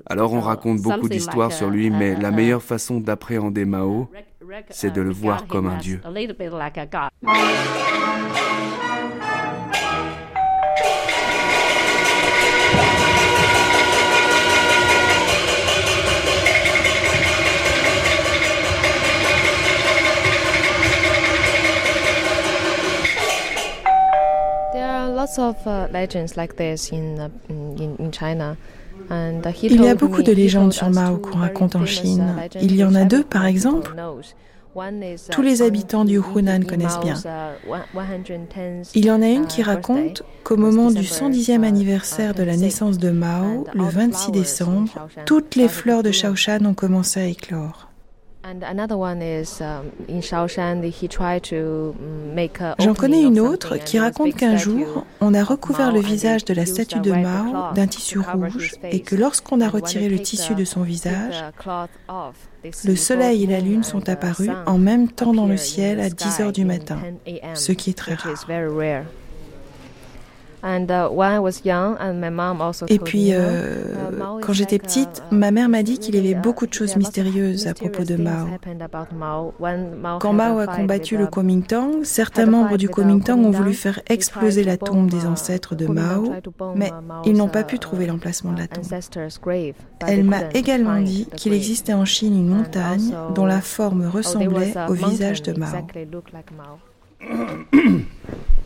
[0.06, 4.08] alors on raconte beaucoup d'histoires sur lui, mais la meilleure façon d'appréhender Mao,
[4.70, 6.00] c'est de le voir comme un dieu.
[29.62, 32.34] Il y a beaucoup de légendes sur Mao qu'on raconte en Chine.
[32.60, 33.94] Il y en a deux, par exemple.
[35.30, 37.14] Tous les habitants du Hunan connaissent bien.
[38.94, 42.98] Il y en a une qui raconte qu'au moment du 110e anniversaire de la naissance
[42.98, 44.90] de Mao, le 26 décembre,
[45.26, 47.91] toutes les fleurs de Shaoshan ont commencé à éclore.
[52.78, 56.66] J'en connais une autre qui raconte qu'un jour, on a recouvert le visage de la
[56.66, 60.82] statue de Mao d'un tissu rouge et que lorsqu'on a retiré le tissu de son
[60.82, 61.44] visage,
[62.84, 66.40] le soleil et la lune sont apparus en même temps dans le ciel à 10
[66.40, 66.98] heures du matin,
[67.54, 68.46] ce qui est très rare.
[72.88, 76.66] Et puis, euh, uh, quand j'étais petite, ma mère m'a dit qu'il y avait beaucoup
[76.66, 78.46] de choses mystérieuses à propos de Mao.
[80.20, 84.76] Quand Mao a combattu le Kuomintang, certains membres du Kuomintang ont voulu faire exploser la
[84.76, 86.32] tombe des ancêtres de Mao,
[86.76, 86.92] mais
[87.24, 88.84] ils n'ont pas pu trouver l'emplacement de la tombe.
[90.06, 94.92] Elle m'a également dit qu'il existait en Chine une montagne dont la forme ressemblait au
[94.92, 95.68] visage de Mao.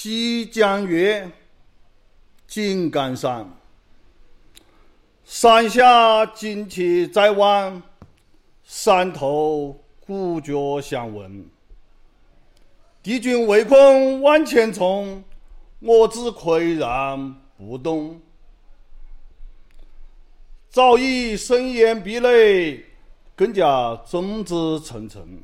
[0.00, 1.28] 西江月，
[2.46, 3.50] 井冈山，
[5.24, 7.82] 山下旌旗在望，
[8.62, 9.76] 山头
[10.06, 11.44] 鼓角相闻。
[13.02, 15.24] 敌军围困万千重，
[15.80, 18.20] 我自岿然不动。
[20.70, 22.84] 早已深掩壁垒，
[23.34, 25.42] 更加众志成城。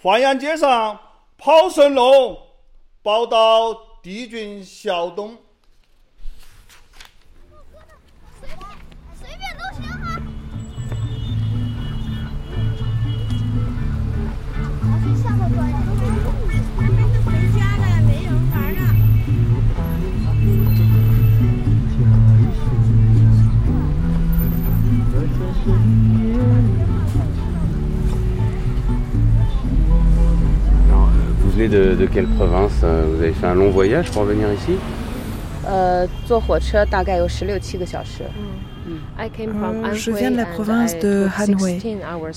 [0.00, 1.00] 淮阳街上
[1.36, 2.44] 炮声隆。
[3.02, 3.72] 报道
[4.02, 5.36] 敌军小东。
[8.40, 10.20] 随便都行哈
[17.24, 18.78] 回家了没人玩了
[31.66, 34.76] de, de, quelle province euh, Vous avez fait un long voyage pour venir ici
[35.66, 36.06] euh,
[39.92, 41.78] je viens de la province de Hanwei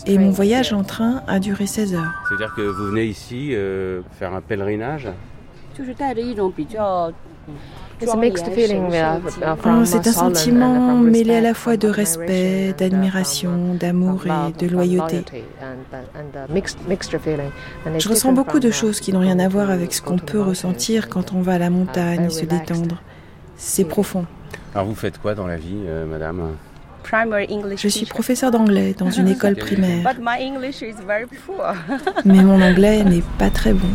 [0.05, 2.11] et mon voyage en train a duré 16 heures.
[2.27, 5.07] C'est-à-dire que vous venez ici euh, faire un pèlerinage
[8.07, 15.23] Oh, c'est un sentiment mêlé à la fois de respect, d'admiration, d'amour et de loyauté.
[17.97, 21.09] Je ressens beaucoup de choses qui n'ont rien à voir avec ce qu'on peut ressentir
[21.09, 23.01] quand on va à la montagne et se détendre.
[23.55, 24.25] C'est profond.
[24.73, 26.55] Alors vous faites quoi dans la vie, euh, madame?
[27.75, 30.13] Je suis professeur d'anglais dans une école primaire.
[32.25, 33.87] Mais mon anglais n'est pas très bon.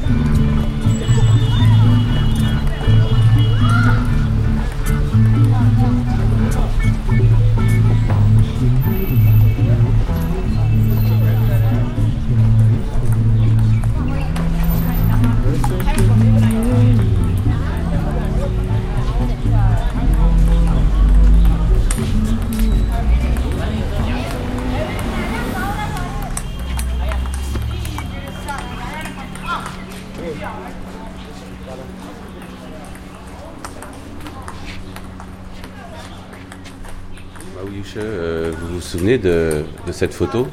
[38.87, 40.47] Souvenez de, de cette photo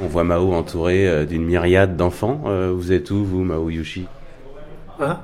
[0.00, 2.44] On voit Mao entouré euh, d'une myriade d'enfants.
[2.46, 4.06] Euh, vous êtes où, vous, Mao Yushi?
[5.00, 5.20] Ah?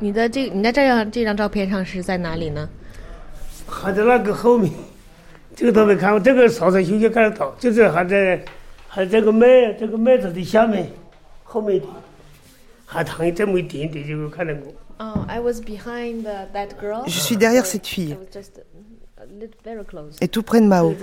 [17.07, 18.17] Je suis derrière cette fille.
[20.21, 20.95] Et tout près de Mao.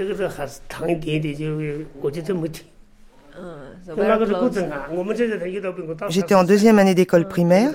[6.09, 7.71] J'étais en deuxième année d'école primaire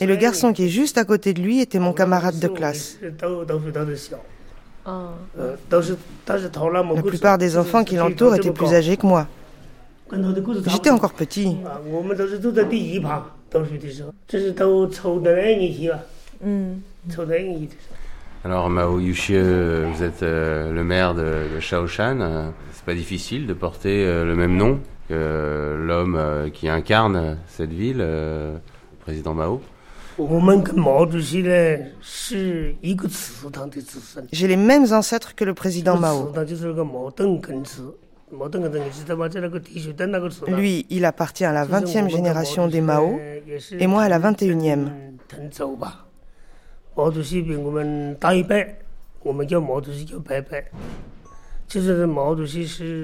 [0.00, 2.98] et le garçon qui est juste à côté de lui était mon camarade de classe.
[4.86, 9.26] La plupart des enfants qui l'entourent étaient plus âgés que moi.
[10.66, 11.56] J'étais encore petit.
[18.48, 22.50] Alors Mao Yuxie, vous êtes euh, le maire de, de Shaoshan.
[22.72, 27.74] C'est pas difficile de porter euh, le même nom que l'homme euh, qui incarne cette
[27.74, 28.54] ville, le
[29.00, 29.60] président Mao.
[34.32, 36.32] J'ai les mêmes ancêtres que le président Mao.
[40.46, 43.20] Lui, il appartient à la 20e génération des Mao
[43.78, 44.88] et moi à la 21e.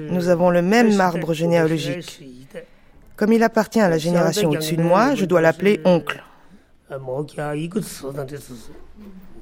[0.09, 2.21] Nous avons le même arbre généalogique.
[3.15, 6.23] Comme il appartient à la génération au-dessus de moi, je dois l'appeler oncle.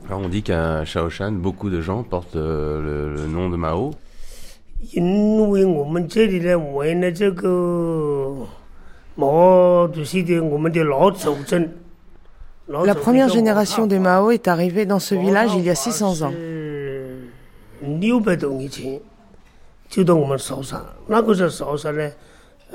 [0.06, 3.92] Alors on dit qu'à Shaoshan, beaucoup de gens portent euh, le, nom de Mao.
[12.86, 16.34] La première génération de Mao est arrivée dans ce village il y a 600 ans.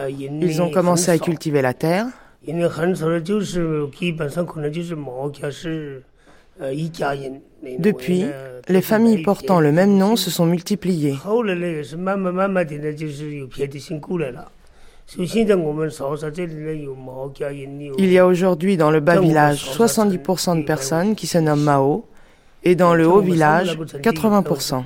[0.08, 2.06] Ils ont commencé à cultiver la terre.
[7.78, 8.24] Depuis,
[8.68, 11.16] les familles portant le même nom se sont multipliées.
[17.98, 22.06] Il y a aujourd'hui dans le bas village 70% de personnes qui se nomment Mao
[22.62, 24.82] et dans le haut village 80%.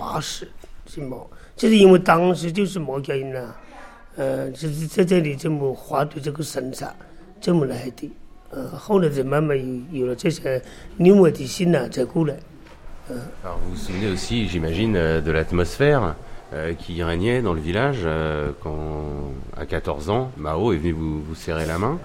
[13.42, 16.14] Alors vous vous souvenez aussi, j'imagine, euh, de l'atmosphère
[16.54, 21.22] euh, qui régnait dans le village euh, quand, à 14 ans, Mao est venu vous,
[21.22, 21.98] vous serrer la main.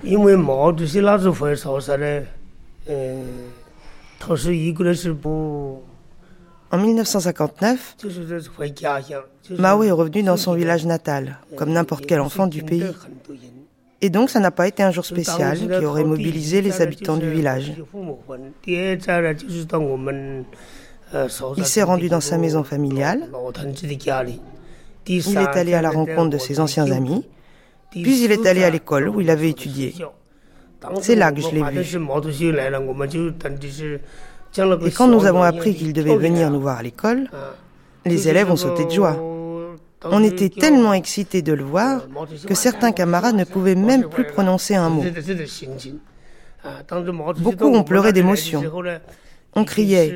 [6.72, 7.98] En 1959,
[9.58, 12.86] Mao est revenu dans son village natal, comme n'importe quel enfant du pays.
[14.02, 17.30] Et donc, ça n'a pas été un jour spécial qui aurait mobilisé les habitants du
[17.30, 17.74] village.
[21.58, 23.30] Il s'est rendu dans sa maison familiale.
[25.08, 27.26] Il est allé à la rencontre de ses anciens amis.
[27.92, 29.96] Puis il est allé à l'école où il avait étudié.
[31.02, 31.82] C'est là que je l'ai vu.
[34.86, 37.30] Et quand nous avons appris qu'il devait venir nous voir à l'école,
[38.06, 39.18] les élèves ont sauté de joie.
[40.04, 42.08] On était tellement excités de le voir
[42.46, 45.04] que certains camarades ne pouvaient même plus prononcer un mot.
[47.40, 48.64] Beaucoup ont pleuré d'émotion.
[49.56, 50.14] On criait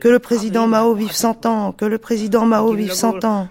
[0.00, 3.48] Que le président Mao vive 100 ans Que le président Mao vive 100 ans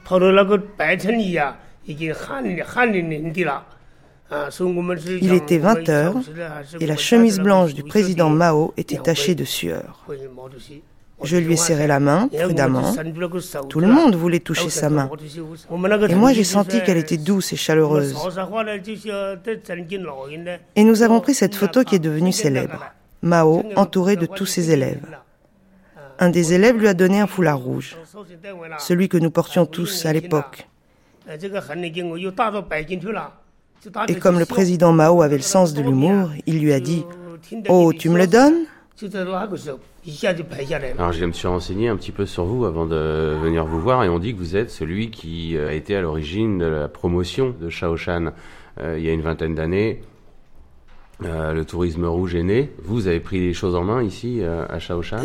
[5.22, 6.16] il était 20 heures
[6.80, 10.06] et la chemise blanche du président Mao était tachée de sueur.
[11.22, 12.94] Je lui ai serré la main, prudemment.
[13.68, 15.10] Tout le monde voulait toucher sa main.
[16.08, 18.16] Et moi, j'ai senti qu'elle était douce et chaleureuse.
[20.76, 22.86] Et nous avons pris cette photo qui est devenue célèbre.
[23.22, 25.02] Mao, entouré de tous ses élèves.
[26.20, 27.98] Un des élèves lui a donné un foulard rouge,
[28.78, 30.68] celui que nous portions tous à l'époque.
[34.08, 37.06] Et comme le président Mao avait le sens de l'humour, il lui a dit
[37.70, 38.66] Oh, tu me le donnes?
[40.98, 44.04] Alors je me suis renseigné un petit peu sur vous avant de venir vous voir
[44.04, 47.56] et on dit que vous êtes celui qui a été à l'origine de la promotion
[47.58, 48.34] de Shaoshan
[48.82, 50.02] euh, il y a une vingtaine d'années.
[51.24, 52.72] Euh, le tourisme rouge est né.
[52.84, 55.22] Vous avez pris les choses en main ici euh, à Shaoshan?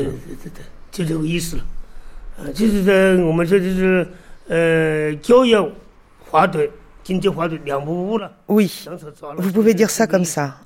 [8.48, 8.84] Oui,
[9.38, 10.56] vous pouvez dire ça comme ça.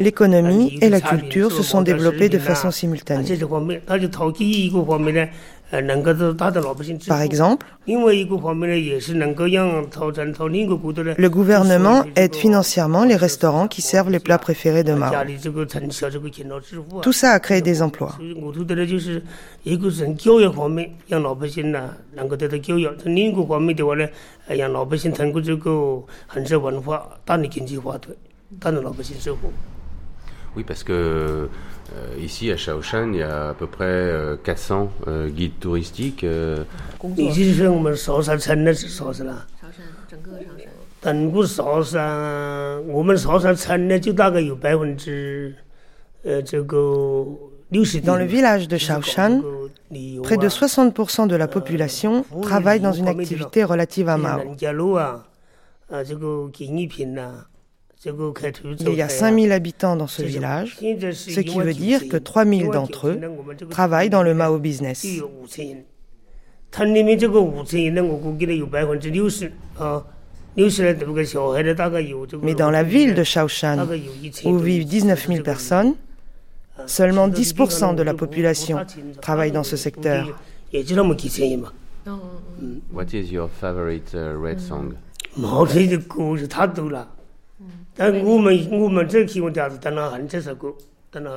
[0.00, 3.24] L'économie et la culture se sont développées de façon simultanée.
[7.08, 7.66] Par exemple,
[11.02, 11.28] le.
[11.28, 15.12] Gouvernement aide financièrement les restaurants qui servent les plats préférés de Mao.
[17.02, 18.16] Tout ça a créé des emplois.
[18.18, 18.62] Vous
[30.56, 31.48] Oui, parce que
[31.94, 34.12] euh, ici à Shaoshan, il y a à peu près
[34.44, 34.92] 400
[35.28, 36.24] guides touristiques.
[48.04, 49.42] Dans le village de Shaoshan,
[50.22, 54.56] près de 60% de la population travaille dans une activité relative à Mao.
[58.04, 63.08] Il y a 5000 habitants dans ce village, ce qui veut dire que 3000 d'entre
[63.08, 63.20] eux
[63.70, 65.04] travaillent dans le Mao business.
[72.42, 73.86] Mais dans la ville de Shaoshan,
[74.44, 75.94] où vivent 19 000 personnes,
[76.86, 78.78] seulement 10% de la population
[79.20, 80.38] travaille dans ce secteur.
[82.92, 84.94] What is your favorite uh, red song?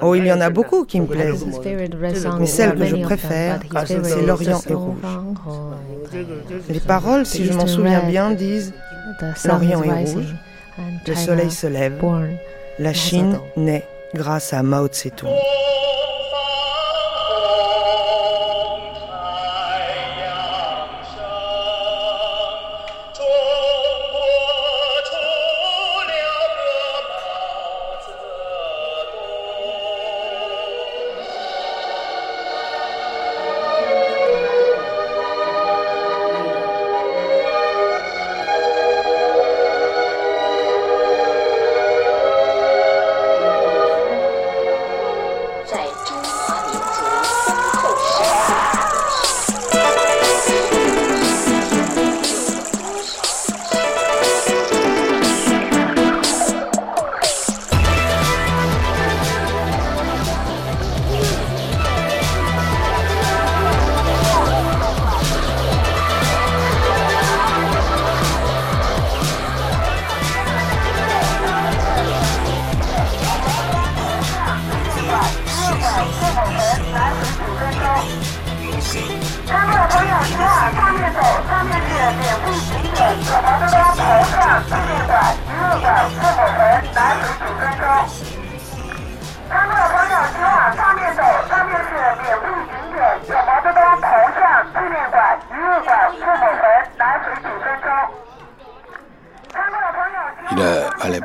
[0.02, 1.46] Oh, il y en a beaucoup qui me plaisent.
[2.40, 4.98] Mais celle que je préfère, c'est L'Orient est rouge.
[6.70, 8.74] Les paroles, si je m'en souviens bien, disent
[9.46, 10.36] L'Orient est rouge,
[11.08, 12.02] le soleil se lève,
[12.80, 15.30] la Chine naît grâce à Mao Tse-tung.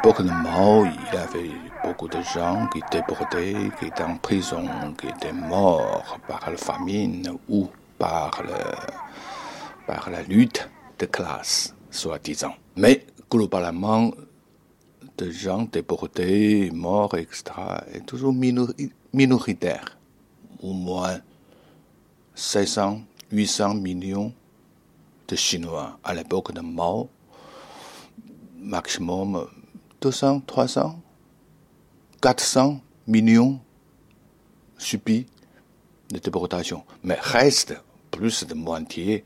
[0.06, 1.50] L'époque de Mao, il y avait
[1.82, 4.64] beaucoup de gens qui déportés, qui étaient en prison,
[4.96, 8.40] qui étaient morts par la famine ou par,
[9.88, 12.54] la lutte de classe, soi-disant.
[12.76, 14.12] Mais globalement,
[15.18, 17.42] de gens déportés, morts, etc.,
[17.92, 18.32] est toujours
[19.12, 19.98] minoritaire.
[20.62, 21.18] Au moins
[22.36, 23.00] 600,
[23.32, 24.32] 800 millions
[25.26, 27.08] de Chinois à l'époque de Mao,
[28.56, 29.48] maximum
[30.06, 31.00] 200, 300,
[32.22, 33.58] 400 millions
[34.78, 35.26] subis
[36.12, 36.84] de déportation.
[37.02, 37.74] Mais reste
[38.12, 39.24] plus de moitié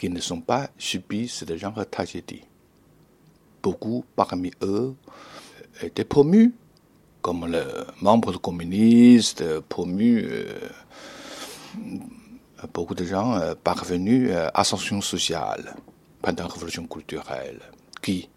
[0.00, 2.42] qui ne sont pas subis ce genre de tragédie.
[3.62, 4.96] Beaucoup parmi eux
[5.80, 6.52] étaient promus
[7.22, 7.62] comme le
[8.00, 10.58] membre communiste, promus, euh,
[12.74, 15.76] beaucoup de gens euh, parvenus à ascension sociale
[16.20, 17.60] pendant la révolution culturelle,
[18.02, 18.28] qui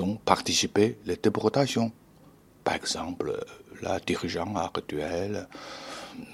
[0.00, 1.92] ont participé à la déportation.
[2.62, 3.38] Par exemple,
[3.82, 5.46] la dirigeante actuelle,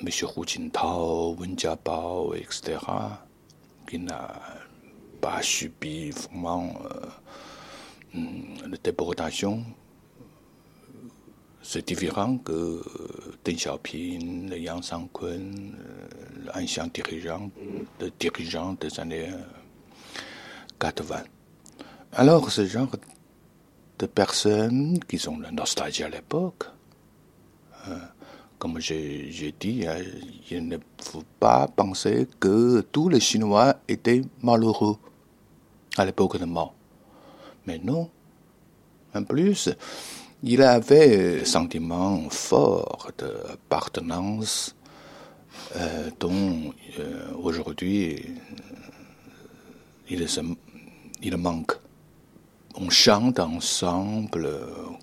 [0.02, 0.08] M.
[0.08, 2.78] Hu Jintao, Wen Jiabao, etc.,
[3.88, 4.40] qui n'a
[5.20, 6.72] pas subi vraiment
[8.14, 9.64] euh, déportation.
[11.62, 12.82] C'est différent que
[13.44, 15.50] Deng Xiaoping, Yang Sangkun,
[16.46, 17.50] l'ancien dirigeant,
[18.00, 19.30] le dirigeant des années
[20.78, 21.22] 80.
[22.12, 22.90] Alors, ce genre
[24.00, 26.64] de personnes qui ont la nostalgie à l'époque.
[27.88, 27.98] Euh,
[28.58, 29.98] comme j'ai dit, hein,
[30.50, 34.96] il ne faut pas penser que tous les Chinois étaient malheureux
[35.96, 36.72] à l'époque de Mao.
[37.66, 38.10] Mais non.
[39.14, 39.70] En plus,
[40.42, 44.74] il avait un sentiment fort d'appartenance
[45.76, 48.26] euh, dont euh, aujourd'hui
[50.08, 51.72] il manque
[52.76, 54.48] on chante ensemble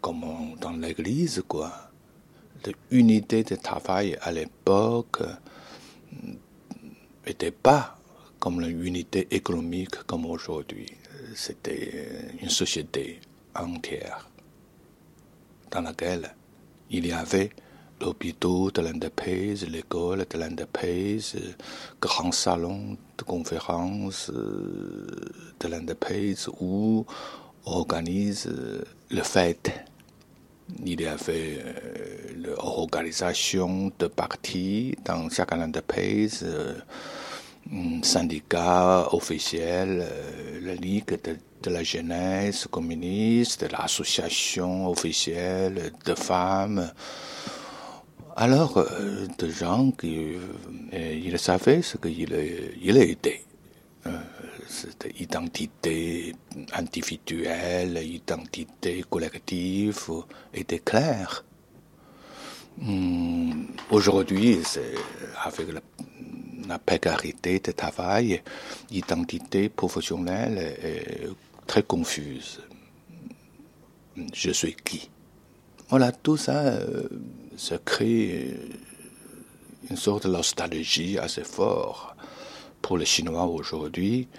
[0.02, 1.72] comme dans l'église, quoi.
[2.92, 5.22] L'unité de travail à l'époque
[7.26, 7.98] n'était pas
[8.40, 10.88] comme l'unité économique comme aujourd'hui.
[11.36, 13.20] C'était une société
[13.56, 14.30] entière
[15.72, 16.34] dans laquelle
[16.90, 17.52] il y avait
[18.00, 21.36] l'hôpital de l'Indépèse, l'école de l'Indépèse,
[22.02, 27.06] grand salon de conférence de l'Indépèse où
[27.68, 28.50] organise
[29.10, 29.72] le fête.
[30.86, 31.64] Il y avait
[32.36, 36.46] l'organisation de partis dans chaque Indépèse,
[38.02, 40.06] syndicat officiel,
[40.62, 41.18] la Ligue
[41.64, 46.92] de la jeunesse communiste, l'association officielle de femmes.
[48.36, 50.36] Alors, euh, des gens qui
[50.94, 52.34] euh, ils savaient ce qu'il
[52.82, 53.44] il.
[54.68, 56.36] Cette identité
[56.74, 60.10] individuelle, identité collective
[60.54, 61.46] était claire.
[62.78, 64.60] Hmm, aujourd'hui,
[65.44, 65.68] avec
[66.68, 68.44] la précarité de travail,
[68.92, 71.28] l'identité professionnelle est
[71.66, 72.62] très confuse.
[74.34, 75.10] Je suis qui?
[75.90, 77.08] Voilà, tout ça, euh,
[77.56, 78.54] ça crée
[79.90, 82.18] une sorte de nostalgie assez forte
[82.88, 84.30] pour les Chinois aujourd'hui,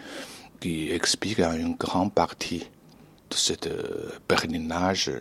[0.59, 2.65] qui explique une grande partie
[3.31, 5.21] de ce euh, pèlerinage euh,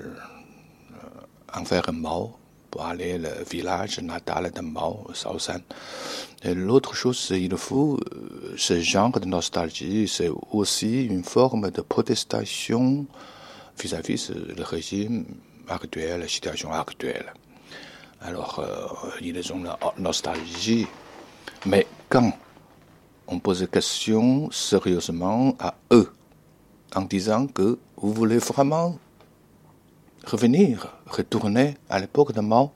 [1.54, 2.38] envers Mao
[2.72, 5.60] pour aller au village natal de Mao, Shaoshan.
[6.46, 13.06] L'autre chose, il faut, euh, ce genre de nostalgie, c'est aussi une forme de protestation
[13.78, 15.26] vis-à-vis du régime
[15.68, 17.34] actuel, la situation actuelle.
[18.22, 20.88] Alors, euh, ils ont la nostalgie,
[21.66, 22.32] mais quand
[23.28, 26.12] on pose la question sérieusement à eux,
[26.96, 28.98] en disant que vous voulez vraiment
[30.26, 32.72] revenir, retourner à l'époque de Mao.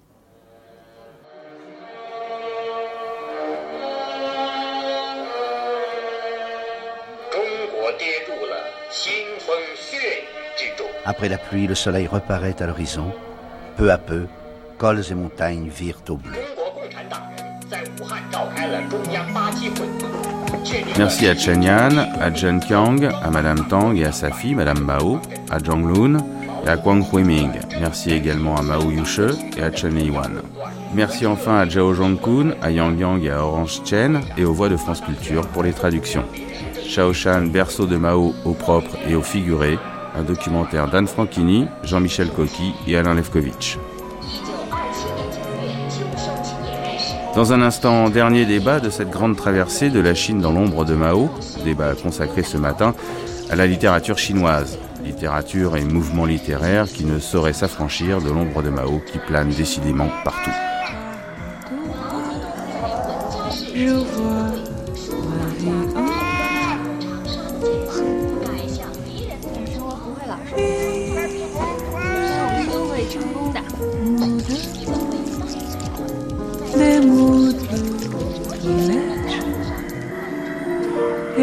[11.04, 13.12] Après la pluie, le soleil reparaît à l'horizon.
[13.76, 14.28] Peu à peu,
[14.78, 16.38] cols et montagnes virent au bleu.
[20.98, 24.80] Merci à Chen Yan, à Zhen Qiang, à Madame Tang et à sa fille, Madame
[24.80, 26.18] Mao, à Zhang Lun,
[26.66, 27.52] et à Guang Huiming.
[27.80, 29.22] Merci également à Mao Yushe
[29.58, 30.42] et à Chen Liwan.
[30.94, 34.70] Merci enfin à Zhao Zhongkun, à Yang Yang et à Orange Chen et aux voix
[34.70, 36.26] de France Culture pour les traductions.
[36.88, 39.80] Shaoshan, berceau de Mao au propre et au figuré,
[40.16, 43.78] un documentaire d'Anne Franchini, Jean-Michel Coqui et Alain Levkovitch.
[47.36, 50.96] Dans un instant, dernier débat de cette grande traversée de la Chine dans l'ombre de
[50.96, 51.30] Mao,
[51.64, 52.94] débat consacré ce matin
[53.50, 58.70] à la littérature chinoise littérature et mouvement littéraire qui ne sauraient s'affranchir de l'ombre de
[58.70, 60.52] Mao qui plane décidément partout.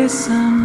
[0.08, 0.57] Pour